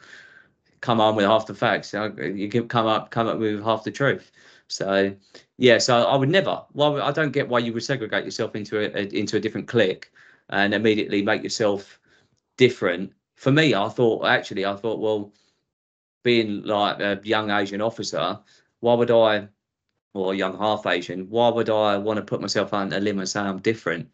[0.81, 1.93] come on with half the facts.
[1.93, 4.31] You can come up come up with half the truth.
[4.73, 5.15] So
[5.59, 6.65] yeah, so I would never.
[6.73, 9.69] Well, I don't get why you would segregate yourself into a, a into a different
[9.69, 10.11] clique
[10.49, 12.01] and immediately make yourself
[12.57, 13.13] different.
[13.37, 15.33] For me, I thought actually, I thought, well,
[16.23, 18.39] being like a young Asian officer,
[18.81, 19.49] why would I,
[20.15, 23.19] or a young half Asian, why would I want to put myself on a limb
[23.19, 24.11] and say I'm different?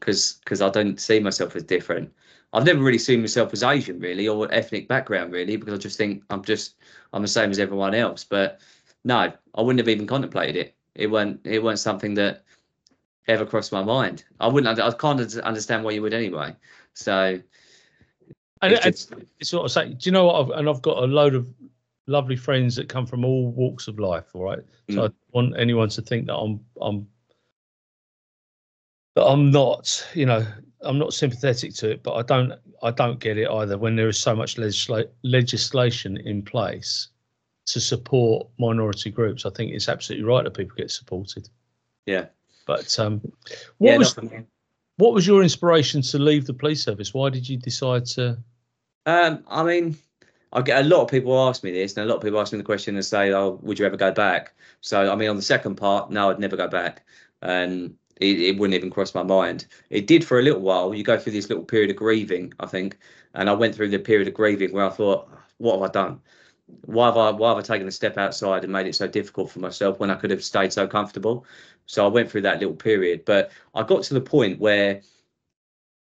[0.00, 2.12] Because because I don't see myself as different.
[2.54, 5.98] I've never really seen myself as Asian, really, or ethnic background, really, because I just
[5.98, 6.76] think I'm just
[7.12, 8.24] I'm the same as everyone else.
[8.24, 8.60] But
[9.04, 10.74] no, I wouldn't have even contemplated it.
[10.94, 12.44] It weren't it weren't something that
[13.28, 14.24] ever crossed my mind.
[14.40, 14.78] I wouldn't.
[14.78, 16.54] I can't understand why you would anyway.
[16.94, 17.40] So.
[18.62, 20.40] And it's, just, it's sort of say, do you know what?
[20.40, 21.46] I've, and I've got a load of
[22.06, 24.24] lovely friends that come from all walks of life.
[24.32, 25.10] All right, so mm.
[25.10, 27.06] I want anyone to think that I'm I'm
[29.16, 30.46] that I'm not, you know,
[30.80, 32.52] I'm not sympathetic to it, but I don't
[32.82, 37.08] I don't get it either when there is so much legisla- legislation in place
[37.66, 39.46] to support minority groups.
[39.46, 41.48] I think it's absolutely right that people get supported.
[42.06, 42.26] Yeah.
[42.66, 43.20] But um,
[43.78, 44.44] what yeah, was not for me.
[44.96, 47.12] what was your inspiration to leave the police service?
[47.12, 48.38] Why did you decide to?
[49.06, 49.96] Um, I mean,
[50.52, 52.52] I get a lot of people ask me this, and a lot of people ask
[52.52, 55.36] me the question and say, "Oh, would you ever go back?" So, I mean, on
[55.36, 57.04] the second part, no, I'd never go back.
[57.42, 59.66] Um, it, it wouldn't even cross my mind.
[59.90, 60.94] It did for a little while.
[60.94, 62.98] You go through this little period of grieving, I think,
[63.34, 66.20] and I went through the period of grieving where I thought, "What have I done?
[66.66, 69.50] Why have I why have I taken a step outside and made it so difficult
[69.50, 71.46] for myself when I could have stayed so comfortable?"
[71.86, 75.02] So I went through that little period, but I got to the point where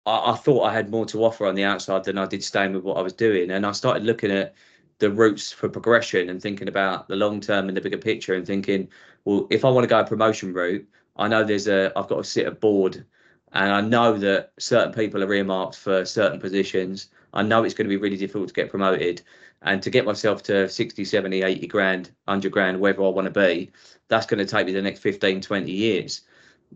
[0.05, 2.73] I, I thought I had more to offer on the outside than I did staying
[2.73, 3.51] with what I was doing.
[3.51, 4.55] And I started looking at
[4.99, 8.45] the routes for progression and thinking about the long term and the bigger picture and
[8.45, 8.89] thinking,
[9.25, 10.87] well, if I want to go a promotion route,
[11.17, 13.05] I know there's a I've got to sit a board
[13.53, 17.09] and I know that certain people are earmarked for certain positions.
[17.33, 19.21] I know it's going to be really difficult to get promoted
[19.61, 23.39] and to get myself to 60, 70, 80 grand, 100 grand, wherever I want to
[23.39, 23.71] be,
[24.07, 26.21] that's going to take me the next 15, 20 years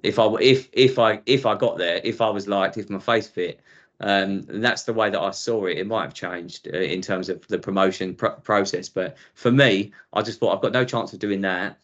[0.03, 2.99] if I if if I if I got there, if I was liked, if my
[2.99, 3.59] face fit,
[3.99, 5.77] um, and that's the way that I saw it.
[5.77, 9.91] It might have changed uh, in terms of the promotion pr- process, but for me,
[10.13, 11.77] I just thought I've got no chance of doing that.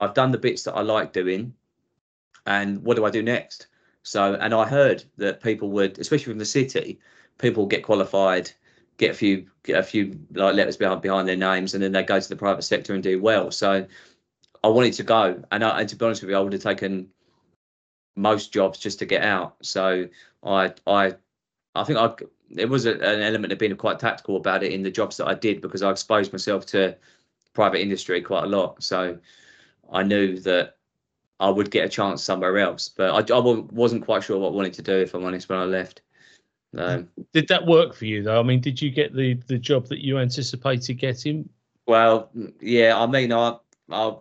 [0.00, 1.54] I've done the bits that I like doing,
[2.46, 3.68] and what do I do next?
[4.02, 7.00] So, and I heard that people would, especially from the city,
[7.38, 8.50] people get qualified,
[8.96, 12.02] get a few get a few like letters behind behind their names, and then they
[12.02, 13.50] go to the private sector and do well.
[13.50, 13.86] So,
[14.62, 16.62] I wanted to go, and, I, and to be honest with you, I would have
[16.62, 17.08] taken
[18.16, 19.56] most jobs just to get out.
[19.62, 20.08] So
[20.42, 21.14] I I
[21.74, 22.12] I think I
[22.50, 25.26] there was a, an element of being quite tactical about it in the jobs that
[25.26, 26.96] I did because I exposed myself to
[27.52, 28.82] private industry quite a lot.
[28.82, 29.18] So
[29.92, 30.76] I knew that
[31.40, 34.56] I would get a chance somewhere else, but I, I wasn't quite sure what I
[34.56, 36.02] wanted to do if I'm honest when I left.
[36.76, 38.40] Um, did that work for you though?
[38.40, 41.48] I mean, did you get the the job that you anticipated getting?
[41.86, 43.56] Well, yeah, I mean, I
[43.90, 44.16] I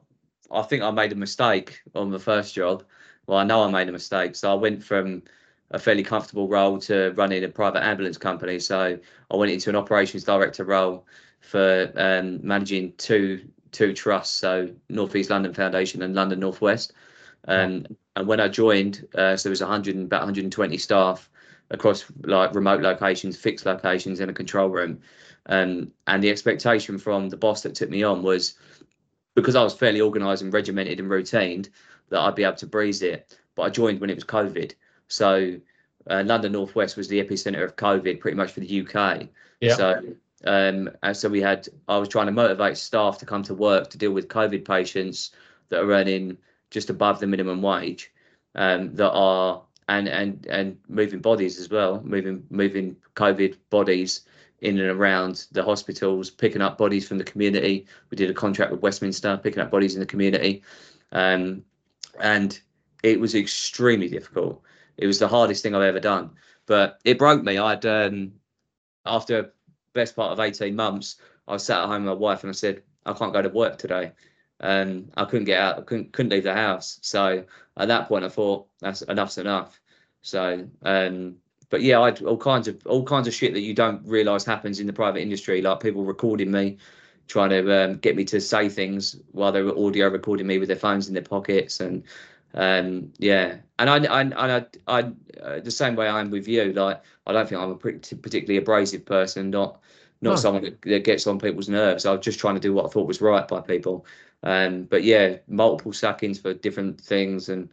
[0.52, 2.84] I think I made a mistake on the first job
[3.28, 4.36] well, I know I made a mistake.
[4.36, 5.24] So I went from
[5.72, 8.60] a fairly comfortable role to running a private ambulance company.
[8.60, 8.98] So
[9.32, 11.08] I went into an operations director role
[11.40, 16.94] for um, managing two two trusts, so North East London Foundation and London Northwest.
[17.48, 21.28] Um, and when I joined, uh, so there was 100 about 120 staff
[21.74, 25.02] across like remote locations, fixed locations, in a control room.
[25.48, 28.54] Um, and the expectation from the boss that took me on was
[29.36, 31.70] because I was fairly organised and regimented and routined,
[32.10, 33.38] that I'd be able to breeze it.
[33.56, 34.74] But I joined when it was COVID.
[35.08, 35.60] So
[36.10, 39.28] uh, London Northwest was the epicenter of COVID pretty much for the UK.
[39.60, 39.76] Yeah.
[39.76, 40.02] So
[40.46, 43.90] um, and so we had I was trying to motivate staff to come to work
[43.90, 45.32] to deal with COVID patients
[45.70, 46.38] that are earning
[46.70, 48.12] just above the minimum wage,
[48.56, 54.22] um, that are and and and moving bodies as well, moving moving COVID bodies
[54.62, 57.86] in and around the hospitals, picking up bodies from the community.
[58.10, 60.64] We did a contract with Westminster, picking up bodies in the community.
[61.12, 61.64] Um,
[62.20, 62.60] and
[63.04, 64.62] it was extremely difficult.
[64.98, 66.32] It was the hardest thing I've ever done,
[66.66, 67.58] but it broke me.
[67.58, 68.34] I'd um,
[69.06, 69.54] after
[69.94, 71.18] best part of eighteen months,
[71.48, 73.78] I sat at home with my wife and I said, I can't go to work
[73.78, 74.14] today.
[74.64, 75.78] And I couldn't get out.
[75.78, 76.98] I couldn't couldn't leave the house.
[77.02, 77.44] So
[77.78, 79.80] at that point, I thought that's enough's enough.
[80.22, 81.36] So um,
[81.70, 84.80] but yeah, I all kinds of all kinds of shit that you don't realise happens
[84.80, 86.78] in the private industry, like people recording me,
[87.28, 90.68] trying to um, get me to say things while they were audio recording me with
[90.68, 92.04] their phones in their pockets and
[92.54, 95.00] um, yeah and I, I, I, I
[95.42, 99.06] uh, the same way I'm with you like I don't think I'm a particularly abrasive
[99.06, 99.80] person not
[100.22, 100.36] not no.
[100.36, 102.90] someone that, that, gets on people's nerves I was just trying to do what I
[102.90, 104.06] thought was right by people
[104.44, 107.70] um, but yeah multiple sackings for different things and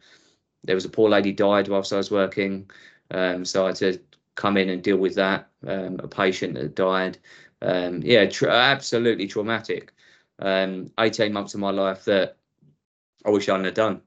[0.64, 2.70] there was a poor lady died whilst I was working
[3.10, 4.00] um, so I had to
[4.34, 7.18] come in and deal with that um, a patient that died
[7.62, 9.92] um, yeah, tra- absolutely traumatic.
[10.38, 12.36] Um, 18 months of my life that
[13.26, 14.00] I wish I hadn't have done.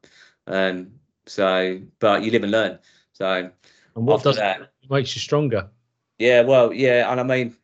[0.47, 0.91] Um,
[1.27, 2.79] so, but you live and learn.
[3.13, 3.51] So,
[3.95, 5.69] and what does that makes you stronger?
[6.17, 7.55] Yeah, well, yeah, and I mean,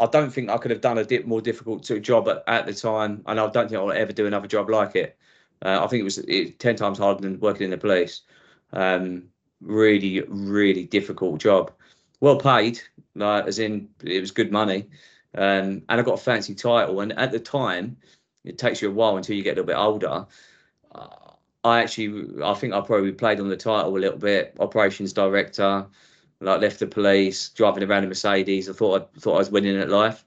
[0.00, 2.74] I don't think I could have done a bit more difficult job at, at the
[2.74, 5.18] time, and I don't think I'll ever do another job like it.
[5.64, 8.22] Uh, I think it was it, ten times harder than working in the police.
[8.72, 9.24] Um,
[9.60, 11.72] really, really difficult job.
[12.20, 12.80] Well paid,
[13.14, 14.86] like as in it was good money,
[15.34, 17.00] um, and I got a fancy title.
[17.00, 17.96] And at the time,
[18.44, 20.26] it takes you a while until you get a little bit older.
[20.92, 21.08] Uh,
[21.62, 24.56] I actually, I think I probably played on the title a little bit.
[24.60, 25.86] Operations director,
[26.40, 28.68] like left the police, driving around in Mercedes.
[28.68, 30.24] I thought I thought I was winning at life.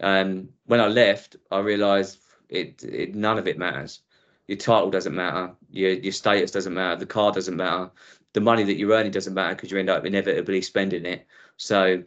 [0.00, 2.18] Um, when I left, I realised
[2.48, 4.00] it, it none of it matters.
[4.48, 5.52] Your title doesn't matter.
[5.70, 6.96] Your your status doesn't matter.
[6.96, 7.90] The car doesn't matter.
[8.32, 11.26] The money that you're earning doesn't matter because you end up inevitably spending it.
[11.56, 12.02] So,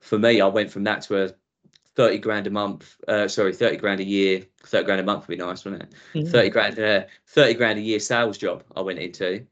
[0.00, 1.30] for me, I went from that to a
[1.94, 2.96] thirty grand a month.
[3.08, 4.44] Uh, sorry, thirty grand a year.
[4.64, 5.94] Thirty grand a month would be nice, wouldn't it?
[6.14, 6.30] Mhm.
[6.30, 8.64] Thirty grand, uh, thirty grand a year sales job.
[8.76, 9.46] I went into,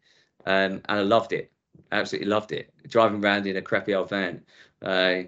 [0.46, 1.50] um, and I loved it.
[1.92, 2.72] Absolutely loved it.
[2.88, 4.42] Driving around in a crappy old van.
[4.82, 5.22] Uh,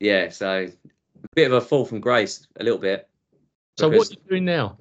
[0.00, 3.08] yeah, so a bit of a fall from grace, a little bit.
[3.78, 4.78] So because- what are you doing now?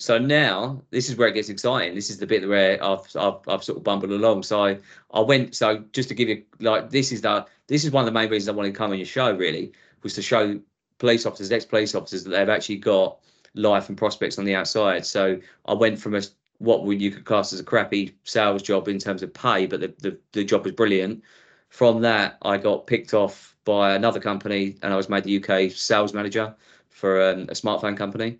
[0.00, 1.94] so now this is where it gets exciting.
[1.94, 4.44] This is the bit where I've I've, I've sort of bumbled along.
[4.44, 4.78] So I,
[5.12, 5.56] I went.
[5.56, 8.30] So just to give you like this is the this is one of the main
[8.30, 9.32] reasons I wanted to come on your show.
[9.32, 9.72] Really
[10.04, 10.58] was to show
[10.98, 13.18] police officers, ex police officers, that they've actually got
[13.54, 15.04] life and prospects on the outside.
[15.04, 16.22] So I went from a
[16.58, 19.80] what would you could class as a crappy sales job in terms of pay, but
[19.80, 21.22] the the, the job was brilliant.
[21.68, 25.70] From that, I got picked off by another company, and I was made the UK
[25.70, 26.54] sales manager
[26.88, 28.38] for um, a smartphone company.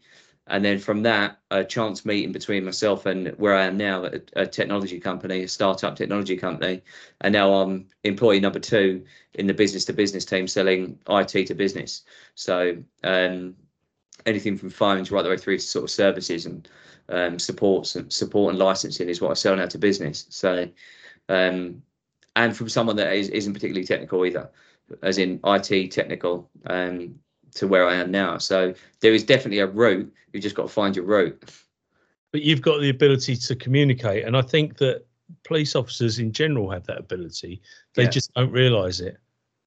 [0.49, 4.21] And then from that, a chance meeting between myself and where I am now, a,
[4.35, 6.83] a technology company, a startup technology company,
[7.21, 9.05] and now I'm employee number two
[9.35, 12.03] in the business to business team selling IT to business.
[12.35, 13.57] So um,
[14.25, 16.67] anything from phones right the way through to sort of services and
[17.09, 20.27] um, supports and support and licensing is what I sell now to business.
[20.31, 20.69] So
[21.29, 21.83] um,
[22.37, 24.49] and from someone that is, isn't particularly technical either,
[25.03, 26.49] as in IT technical.
[26.67, 27.19] Um,
[27.55, 28.39] to where I am now.
[28.39, 30.13] So there is definitely a route.
[30.33, 31.51] You've just got to find your route.
[32.31, 35.07] But you've got the ability to communicate, and I think that
[35.45, 37.63] police officers in general have that ability.
[37.95, 38.11] They Yeah.
[38.11, 39.17] just don't realise it,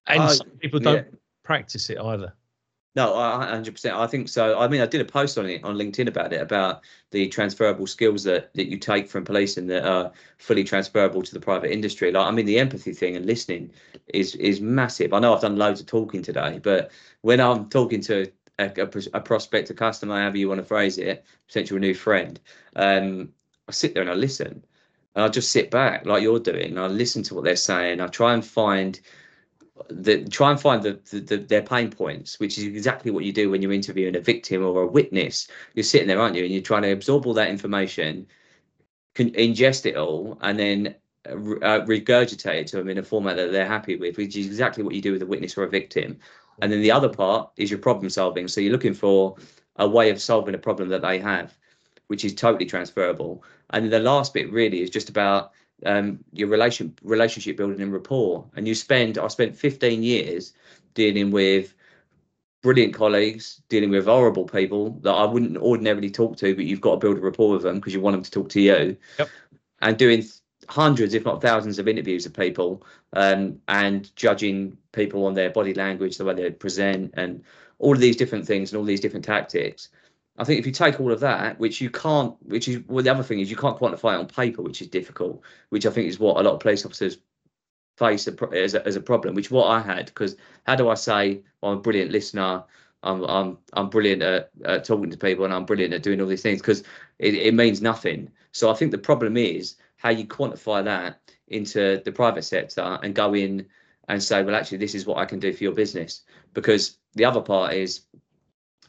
[0.07, 1.17] and Oh, some people don't yeah.
[1.43, 2.33] practice it either.
[2.93, 3.95] No, hundred percent.
[3.95, 4.59] I think so.
[4.59, 6.81] I mean, I did a post on it on LinkedIn about it about
[7.11, 11.39] the transferable skills that that you take from policing that are fully transferable to the
[11.39, 12.11] private industry.
[12.11, 13.71] Like, I mean, the empathy thing and listening
[14.13, 15.13] is is massive.
[15.13, 18.29] I know I've done loads of talking today, but when I'm talking to
[18.59, 22.41] a, a, a prospect, a customer, however you want to phrase it, potential new friend,
[22.75, 23.29] um,
[23.69, 24.65] I sit there and I listen,
[25.15, 26.71] and I just sit back like you're doing.
[26.71, 28.01] And I listen to what they're saying.
[28.01, 28.99] I try and find
[29.89, 33.33] the try and find the, the, the their pain points, which is exactly what you
[33.33, 35.47] do when you're interviewing a victim or a witness.
[35.73, 36.43] You're sitting there, aren't you?
[36.43, 38.27] And you're trying to absorb all that information,
[39.15, 40.95] can ingest it all, and then
[41.27, 44.47] uh, uh, regurgitate it to them in a format that they're happy with, which is
[44.47, 46.17] exactly what you do with a witness or a victim.
[46.61, 48.47] And then the other part is your problem solving.
[48.47, 49.35] So you're looking for
[49.77, 51.57] a way of solving a problem that they have,
[52.07, 53.43] which is totally transferable.
[53.71, 55.51] And the last bit really is just about
[55.85, 58.45] um, your relation relationship building and rapport.
[58.55, 60.53] And you spend I spent 15 years
[60.93, 61.73] dealing with
[62.61, 66.91] brilliant colleagues, dealing with horrible people that I wouldn't ordinarily talk to, but you've got
[66.91, 68.97] to build a rapport with them because you want them to talk to you.
[69.17, 69.29] Yep.
[69.81, 70.23] And doing
[70.69, 75.73] hundreds, if not thousands, of interviews of people um, and judging people on their body
[75.73, 77.43] language, the way they present, and
[77.79, 79.89] all of these different things and all these different tactics.
[80.37, 83.11] I think if you take all of that, which you can't, which is well, the
[83.11, 86.07] other thing is you can't quantify it on paper, which is difficult, which I think
[86.07, 87.17] is what a lot of police officers
[87.97, 89.35] face as, a, as a problem.
[89.35, 92.63] Which what I had because how do I say well, I'm a brilliant listener,
[93.03, 96.27] I'm I'm I'm brilliant at, at talking to people, and I'm brilliant at doing all
[96.27, 96.83] these things because
[97.19, 98.31] it, it means nothing.
[98.51, 103.13] So I think the problem is how you quantify that into the private sector and
[103.13, 103.67] go in
[104.07, 106.21] and say, well, actually, this is what I can do for your business.
[106.53, 108.01] Because the other part is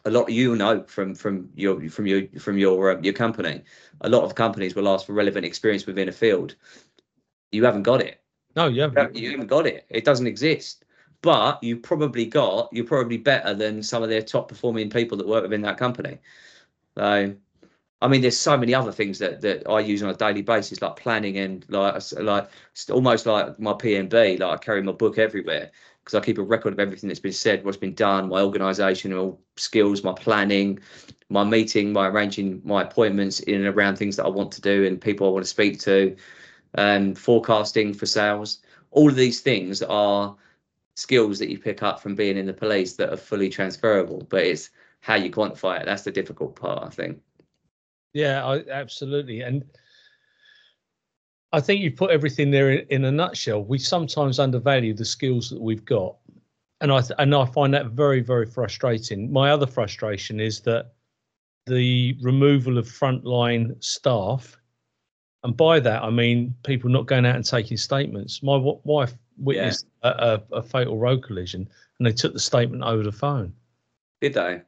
[0.05, 3.63] a lot you know from from your from your from your um, your company.
[4.01, 6.55] A lot of companies will ask for relevant experience within a field.
[7.51, 8.21] You haven't got it.
[8.57, 9.15] No, you haven't.
[9.15, 9.87] you haven't got it.
[9.89, 10.85] It doesn't exist.
[11.23, 15.29] But you probably got you're probably better than some of their top performing people that
[15.29, 16.19] work within that company.
[16.97, 17.35] So
[18.03, 20.83] I mean, there's so many other things that, that I use on a daily basis,
[20.83, 22.51] like planning and like like
[22.91, 24.41] almost like my PNB.
[24.41, 27.33] Like I carry my book everywhere because I keep a record of everything that's been
[27.33, 30.81] said, what's been done, my organisational skills, my planning,
[31.29, 34.85] my meeting, my arranging my appointments in and around things that I want to do
[34.85, 36.17] and people I want to speak to,
[36.75, 38.59] and forecasting for sales.
[38.91, 40.37] All of these things are
[40.97, 44.43] skills that you pick up from being in the police that are fully transferable, but
[44.45, 45.87] it's how you quantify it.
[45.87, 47.21] That's the difficult part, I think.
[48.13, 49.41] Yeah, I, absolutely.
[49.41, 49.65] And
[51.53, 53.65] I think you put everything there in, in a nutshell.
[53.65, 56.17] We sometimes undervalue the skills that we've got,
[56.81, 59.33] and I th- and I find that very very frustrating.
[59.33, 60.93] My other frustration is that
[61.67, 64.57] the removal of frontline staff,
[65.45, 68.43] and by that I mean people not going out and taking statements.
[68.43, 70.09] My w- wife witnessed a,
[70.53, 73.53] a, a fatal road collision, and they took the statement over the phone.
[74.21, 74.63] Did they?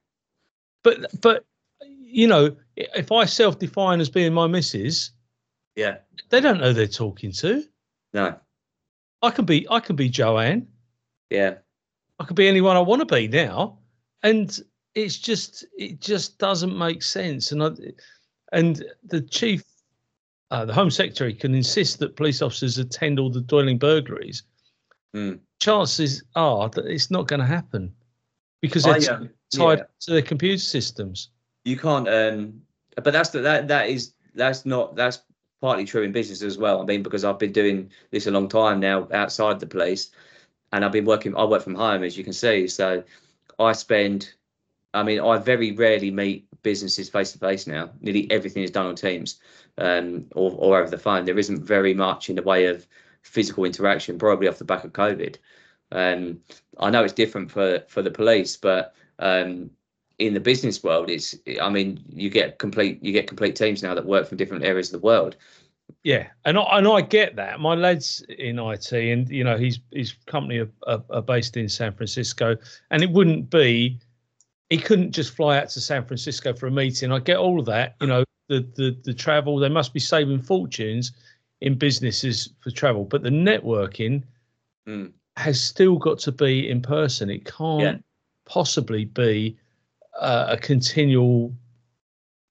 [0.83, 1.45] But but
[1.81, 5.11] you know, if I self-define as being my missus,
[5.77, 5.99] Yeah.
[6.31, 7.65] they don't know they're talking to.
[8.13, 8.39] No.
[9.23, 10.69] I can be I can be Joanne.
[11.31, 11.57] Yeah.
[12.19, 13.79] I could be anyone I want to be now,
[14.23, 14.57] and
[14.95, 17.51] it's just it just doesn't make sense.
[17.51, 17.71] And I,
[18.53, 19.65] and the chief,
[20.51, 24.45] uh, the Home Secretary can insist that police officers attend all the dwelling burglaries.
[25.17, 25.41] Mm.
[25.61, 27.93] Chances are that it's not going to happen
[28.61, 29.85] because they're um, tied yeah.
[30.01, 31.31] to their computer systems.
[31.65, 32.61] You can't um
[32.97, 35.21] but that's the, that that is that's not that's
[35.61, 38.49] partly true in business as well i mean because i've been doing this a long
[38.49, 40.11] time now outside the place
[40.73, 43.03] and i've been working i work from home as you can see so
[43.59, 44.33] i spend
[44.93, 47.91] i mean i very rarely meet businesses face to face now.
[48.01, 49.39] Nearly everything is done on teams
[49.79, 51.25] um or, or over the phone.
[51.25, 52.89] There isn't very much in the way of
[53.23, 55.37] physical interaction probably off the back of covid.
[55.93, 56.41] Um
[56.81, 59.71] i know it's different for for the police but um
[60.19, 63.95] in the business world it's i mean you get complete you get complete teams now
[63.95, 65.37] that work from different areas of the world
[66.03, 67.61] Yeah, and I, and I get that.
[67.61, 71.69] My lad's in IT, and you know his his company are, are, are based in
[71.69, 72.57] San Francisco,
[72.91, 73.99] and it wouldn't be
[74.71, 77.13] he couldn't just fly out to San Francisco for a meeting.
[77.13, 77.97] I get all of that.
[78.01, 79.59] You know the the the travel.
[79.59, 81.13] They must be saving fortunes
[81.61, 84.23] in businesses for travel, but the networking
[84.89, 85.13] Mm.
[85.37, 87.31] has still got to be in person.
[87.31, 87.97] It can't Yeah.
[88.47, 89.57] possibly be
[90.21, 91.53] uh, a continual.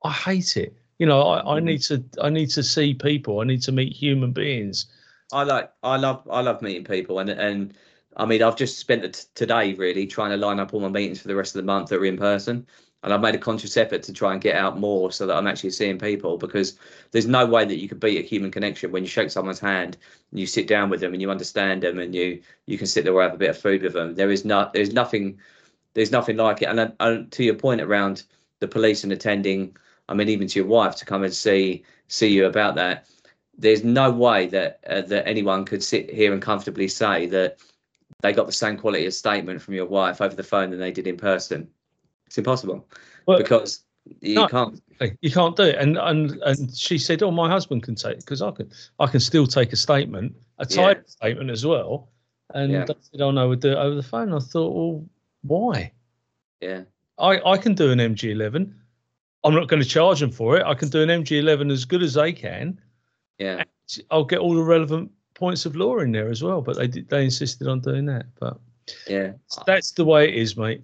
[0.03, 0.76] I hate it.
[0.99, 1.64] You know, I, I Mm.
[1.66, 3.39] need to I need to see people.
[3.41, 4.88] I need to meet human beings.
[5.32, 7.74] i like i love i love meeting people and and
[8.18, 9.01] i mean i've just spent
[9.36, 11.89] today really trying to line up all my meetings for the rest of the month
[11.89, 12.68] that are in person
[13.03, 15.47] and i've made a conscious effort to try and get out more so that i'm
[15.47, 16.78] actually seeing people because
[17.11, 19.97] there's no way that you could beat a human connection when you shake someone's hand
[20.32, 23.03] and you sit down with them and you understand them and you you can sit
[23.03, 25.39] there or have a bit of food with them there is not there's nothing
[25.93, 28.23] there's nothing like it and, uh, and to your point around
[28.59, 29.75] the police and attending
[30.09, 33.07] i mean even to your wife to come and see see you about that
[33.57, 37.57] there's no way that uh, that anyone could sit here and comfortably say that
[38.21, 40.91] they got the same quality of statement from your wife over the phone than they
[40.91, 41.67] did in person
[42.25, 42.87] it's impossible
[43.27, 43.83] Well, because
[44.21, 44.47] you no.
[44.47, 44.81] can't
[45.21, 45.75] You can't do it.
[45.75, 49.19] And and and she said, "Oh, my husband can take because I can I can
[49.19, 50.75] still take a statement, a Yeah.
[50.75, 52.09] typed statement as well."
[52.53, 52.85] And Yeah.
[52.85, 55.05] they said, "Oh no, we'll do it over the phone." I thought, well,
[55.43, 55.91] why?
[56.61, 56.81] yeah
[57.19, 58.73] I I can do an MG11.
[59.43, 60.63] I'm not going to charge them for it.
[60.65, 62.79] I can do an MG11 as good as they can.
[63.37, 63.63] yeah
[64.09, 66.61] I'll get all the relevant points of law in there as well.
[66.61, 68.25] But they did, they insisted on doing that.
[68.39, 68.57] But
[69.07, 69.33] yeah
[69.65, 70.81] that's the way it is, mate.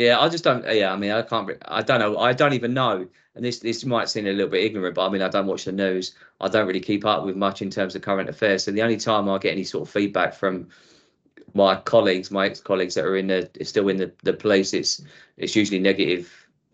[0.00, 0.64] Yeah, I just don't.
[0.64, 1.50] Yeah, I mean, I can't.
[1.66, 2.16] I don't know.
[2.16, 3.06] I don't even know.
[3.34, 5.64] And this this might seem a little bit ignorant, but I mean, I don't watch
[5.64, 6.14] the news.
[6.40, 8.64] I don't really keep up with much in terms of current affairs.
[8.64, 10.68] So the only time I get any sort of feedback from
[11.54, 15.02] my colleagues, my ex colleagues that are in the still in the the police, it's
[15.36, 16.32] it's usually negative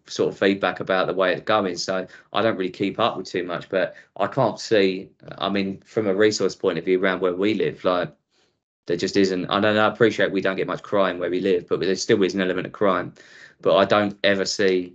[0.09, 1.77] sort of feedback about the way it's going.
[1.77, 3.69] So I don't really keep up with too much.
[3.69, 5.11] But I can't see.
[5.39, 8.15] I mean, from a resource point of view, around where we live, like
[8.87, 9.47] there just isn't.
[9.47, 9.89] I don't know.
[9.89, 12.41] I appreciate we don't get much crime where we live, but there still is an
[12.41, 13.15] element of crime.
[13.61, 14.95] But I don't ever see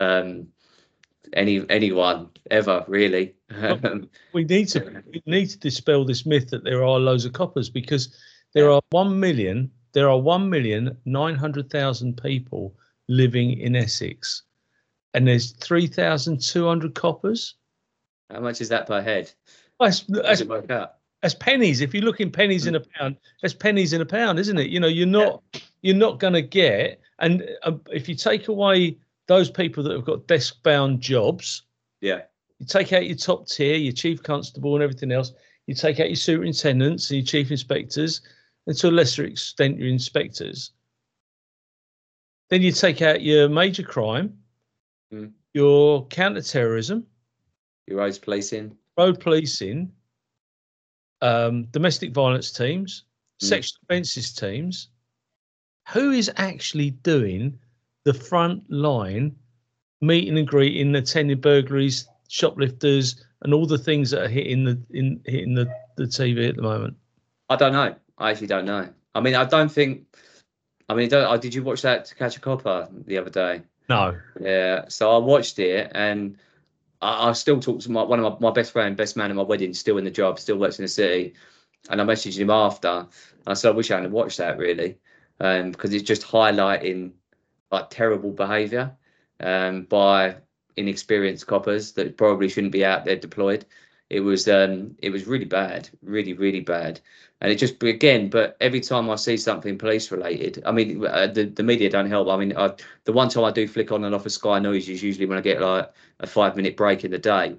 [0.00, 0.48] um,
[1.32, 3.34] any anyone ever really.
[4.32, 7.68] We need to we need to dispel this myth that there are loads of coppers
[7.68, 8.16] because
[8.54, 12.74] there are one million there are one million nine hundred thousand people
[13.08, 14.42] living in Essex,
[15.14, 17.56] and there's three thousand two hundred coppers.
[18.30, 19.30] how much is that per head?
[19.78, 20.94] That's, that's, it work out?
[21.22, 21.80] that's pennies.
[21.80, 24.70] If you look in pennies in a pound, that's pennies in a pound, isn't it?
[24.70, 25.42] You know, you're not
[25.82, 27.00] you're not going to get.
[27.20, 28.98] And uh, if you take away
[29.28, 31.62] those people that have got desk bound jobs,
[32.00, 32.22] Yeah,
[32.58, 35.32] you take out your top tier, your chief constable, and everything else.
[35.66, 38.20] You take out your superintendents and your chief inspectors,
[38.66, 40.72] and to a lesser extent, your inspectors.
[42.50, 44.38] Then you take out your major crime,
[45.12, 45.32] Mm.
[45.52, 47.06] your counter-terrorism,
[47.86, 48.76] your roads policing.
[48.96, 49.92] road policing,
[51.20, 53.04] um, domestic violence teams,
[53.42, 53.48] Mm.
[53.48, 54.88] sexual offences teams.
[55.92, 57.58] Who is actually doing
[58.04, 59.36] the front line
[60.00, 65.20] meeting and greeting, attending burglaries, shoplifters, and all the things that are hitting the in
[65.26, 66.96] hitting the, the TV at the moment?
[67.50, 67.94] I don't know.
[68.22, 68.88] I actually don't know.
[69.14, 70.06] I mean, I don't think.
[70.88, 73.62] I mean, don't, uh, did you watch that To Catch a Copper the other day?
[73.88, 74.16] No.
[74.40, 76.38] Yeah, so I watched it and
[77.00, 79.36] I, I still talk to my one of my, my best friend, best man in
[79.36, 81.34] my wedding, still in the job, still works in the city.
[81.90, 82.88] And I messaged him after.
[82.88, 83.08] And
[83.46, 84.98] I said, I wish I hadn't watched that really.
[85.40, 87.12] Um, because it's just highlighting
[87.70, 88.92] like terrible behaviour
[89.40, 90.36] um by
[90.76, 93.64] inexperienced coppers that probably shouldn't be out there deployed.
[94.12, 97.00] It was um it was really bad, really, really bad.
[97.40, 101.26] And it just again, but every time I see something police related, I mean, uh,
[101.28, 102.28] the the media don't help.
[102.28, 104.88] I mean, I, the one time I do flick on and off of Sky News
[104.88, 105.90] is usually when I get like
[106.20, 107.56] a five minute break in the day.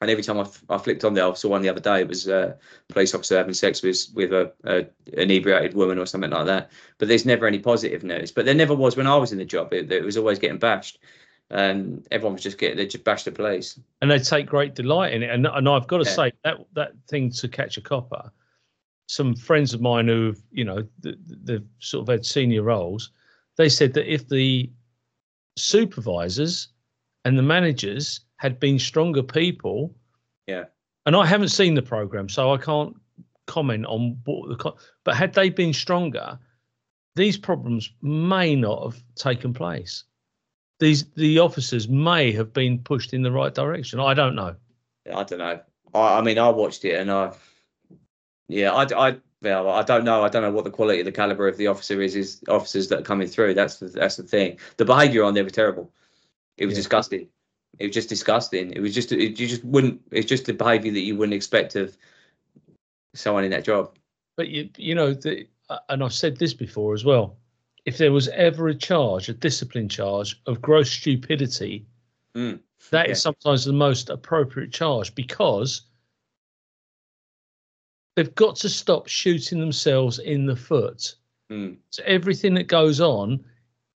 [0.00, 2.00] And every time I, f- I flicked on there, I saw one the other day.
[2.02, 2.54] It was uh,
[2.88, 4.86] a police officer having sex with with a, a
[5.20, 6.70] inebriated woman or something like that.
[6.98, 8.30] But there's never any positive news.
[8.32, 9.72] But there never was when I was in the job.
[9.72, 10.98] It, it was always getting bashed,
[11.50, 13.78] and everyone was just getting they just bashed the police.
[14.02, 15.30] and they take great delight in it.
[15.30, 16.16] And and I've got to Yeah.
[16.16, 18.30] say that that thing to catch a copper.
[19.06, 23.10] Some friends of mine who've you know th- th- they've sort of had senior roles,
[23.56, 24.70] they said that if the
[25.56, 26.68] supervisors
[27.24, 29.94] and the managers had been stronger people,
[30.46, 30.64] Yeah.
[31.06, 32.94] and I haven't seen the program, so I can't
[33.46, 34.72] comment on what the.
[35.04, 36.38] But had they been stronger,
[37.16, 40.04] these problems may not have taken place.
[40.80, 43.98] These the officers may have been pushed in the right direction.
[44.00, 44.54] I don't know.
[45.12, 45.60] I don't know.
[45.94, 47.32] I, I mean, I watched it and I,
[48.48, 50.22] yeah, I, I, well, I don't know.
[50.22, 52.14] I don't know what the quality, the caliber of the officer is.
[52.16, 53.54] Is officers that are coming through.
[53.54, 54.58] That's the that's the thing.
[54.76, 55.92] The behaviour on there was terrible.
[56.56, 56.80] It was Yeah.
[56.80, 57.28] disgusting.
[57.78, 58.72] It was just disgusting.
[58.72, 60.00] It was just it, you just wouldn't.
[60.10, 61.96] It's just the behaviour that you wouldn't expect of
[63.14, 63.96] someone in that job.
[64.36, 67.36] But you you know the uh, and I've said this before as well.
[67.88, 71.86] If there was ever a charge, a discipline charge of gross stupidity,
[72.34, 72.60] Mm,
[72.90, 73.30] that is yeah.
[73.30, 75.84] sometimes the most appropriate charge because
[78.14, 81.14] they've got to stop shooting themselves in the foot.
[81.50, 83.42] Mm, So everything that goes on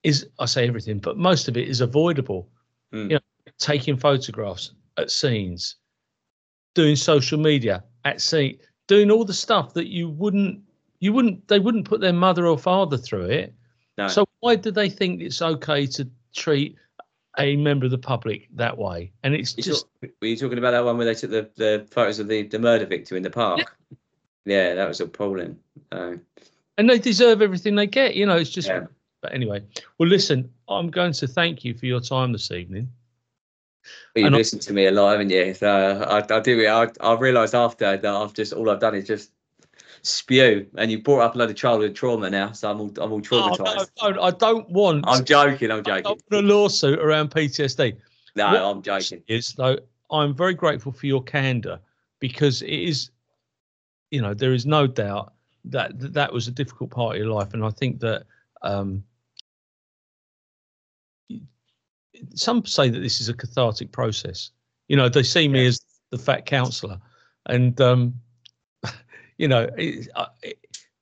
[0.05, 2.49] is I say everything, but most of it is avoidable.
[2.95, 3.11] Mm.
[3.11, 5.75] You know, taking photographs at scenes,
[6.77, 10.63] doing social media at scene, doing all the stuff that you wouldn't
[11.01, 13.53] you wouldn't they wouldn't put their mother or father through it.
[14.03, 14.09] No.
[14.09, 16.77] So why do they think it's okay to treat
[17.39, 19.13] a member of the public that way?
[19.23, 21.49] And it's You just talk- were you talking about that one where they took the,
[21.57, 23.77] the photos of the, the murder victim in the park?
[24.47, 25.59] Yeah, that was appalling.
[25.93, 28.17] And they deserve everything they get.
[28.17, 28.69] You know, it's just.
[28.69, 28.87] Yeah.
[29.23, 29.63] But anyway,
[29.99, 32.89] well, listen, I'm going to thank you for your time this evening.
[34.15, 35.53] But you've And I- to me a lot, haven't you?
[35.53, 35.69] So
[36.09, 36.67] I, I do.
[36.67, 39.31] I, I realised after that I've just all I've done is just
[40.03, 43.13] spew, and you brought up a load of childhood trauma now, so I'm all I'm
[43.13, 43.89] all Oh, traumatized.
[44.03, 45.05] no, no, I don't want.
[45.07, 45.71] I'm joking.
[45.71, 46.19] I'm joking.
[46.33, 47.97] a lawsuit around PTSD.
[48.37, 49.23] No, what- I'm joking.
[49.29, 49.79] Is though,
[50.11, 51.79] I'm very grateful for your candor
[52.19, 53.11] because it is,
[54.11, 55.33] you know, there is no doubt
[55.65, 58.25] that that, was a difficult part of your life, and I think that
[58.63, 59.05] um,
[62.35, 64.51] some say that this is a cathartic process.
[64.89, 65.69] You know, they see me Yeah.
[65.69, 65.81] as
[66.11, 66.99] the fat counsellor,
[67.47, 68.15] and um,
[69.41, 69.67] you know,
[70.17, 70.59] I- it,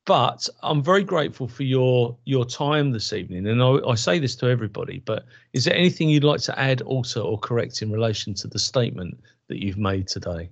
[0.07, 4.37] but I'm very grateful for your your time this evening, and I, I say this
[4.37, 5.03] to everybody.
[5.05, 8.59] But is there anything you'd like to add, alter, or correct in relation to the
[8.59, 10.51] statement that you've made today?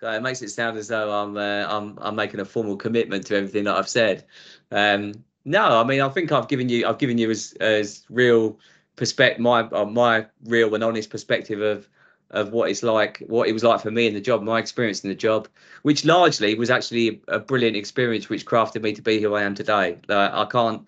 [0.00, 3.26] Uh, It makes it sound as though I'm uh, I'm I'm making a formal commitment
[3.26, 4.24] to everything that I've said.
[4.70, 5.12] Um,
[5.44, 8.58] no, I mean I think I've given you I've given you as as real
[8.96, 11.88] perspective my uh, my real and honest perspective of
[12.30, 15.02] of what it's like what it was like for me in the job my experience
[15.02, 15.48] in the job
[15.82, 19.54] which largely was actually a brilliant experience which crafted me to be who I am
[19.54, 19.98] today.
[20.08, 20.86] Like, I can't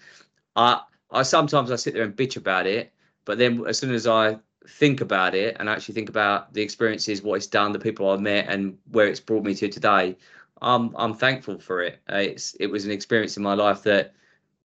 [0.57, 0.81] I
[1.11, 2.93] I sometimes I sit there and bitch about it,
[3.25, 4.39] but then as soon as I
[4.69, 8.21] think about it and actually think about the experiences, what it's done, the people I've
[8.21, 10.17] met, and where it's brought me to today,
[10.63, 12.01] I'm I'm thankful for it.
[12.09, 14.15] It's it was an experience in my life that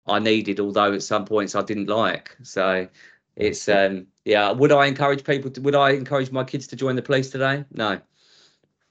[0.07, 2.35] I needed, although at some points I didn't like.
[2.43, 2.87] So
[3.35, 4.51] it's um yeah.
[4.51, 5.51] Would I encourage people?
[5.51, 7.65] To, would I encourage my kids to join the police today?
[7.71, 7.99] No.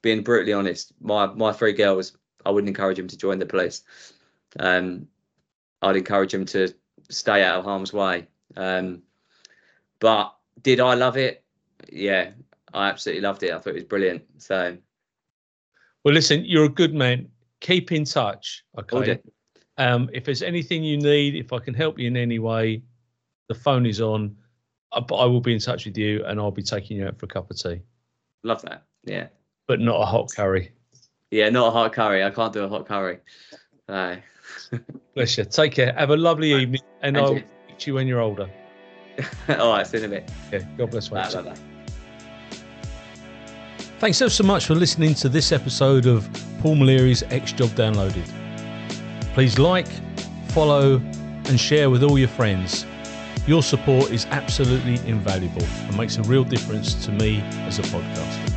[0.02, 3.82] Being brutally honest, my my three girls, I wouldn't encourage them to join the police.
[4.58, 5.06] Um,
[5.80, 6.72] I'd encourage them to
[7.08, 8.26] stay out of harm's way.
[8.56, 9.02] Um,
[10.00, 11.44] but did I love it?
[11.90, 12.30] Yeah,
[12.74, 13.52] I absolutely loved it.
[13.52, 14.22] I thought it was brilliant.
[14.38, 14.76] So
[16.04, 17.28] Well, listen, you're a good man.
[17.60, 19.20] Keep in touch, okay?
[19.78, 22.82] Um, if there's anything you need, if I can help you in any way,
[23.52, 24.34] the phone is on.
[24.92, 27.18] Uh, I, I will be in touch with you, and I'll be taking you out
[27.18, 27.80] for a cup of tea,
[28.42, 28.84] love that.
[29.04, 29.28] Yeah,
[29.66, 30.72] but not a hot curry.
[31.30, 32.24] yeah, not a hot curry.
[32.24, 33.18] I can't do a hot curry.
[33.88, 34.16] No.
[35.14, 35.44] Bless you.
[35.44, 35.92] Take care.
[35.94, 37.42] Have a lovely evening, and And I'll you.
[37.66, 38.50] speak to you when you're older.
[39.48, 40.30] All right, see you in a bit.
[40.52, 40.60] Yeah.
[40.78, 41.08] God bless.
[41.08, 41.34] Bye, mate.
[41.34, 41.56] bye, bye.
[43.98, 46.28] Thanks ever so much for listening to this episode of
[46.60, 48.26] Paul Maleri's X Job Downloaded.
[49.34, 49.86] Please like,
[50.48, 52.84] follow, and share with all your friends.
[53.44, 58.51] Your support is absolutely invaluable and makes a real difference to me as a podcaster.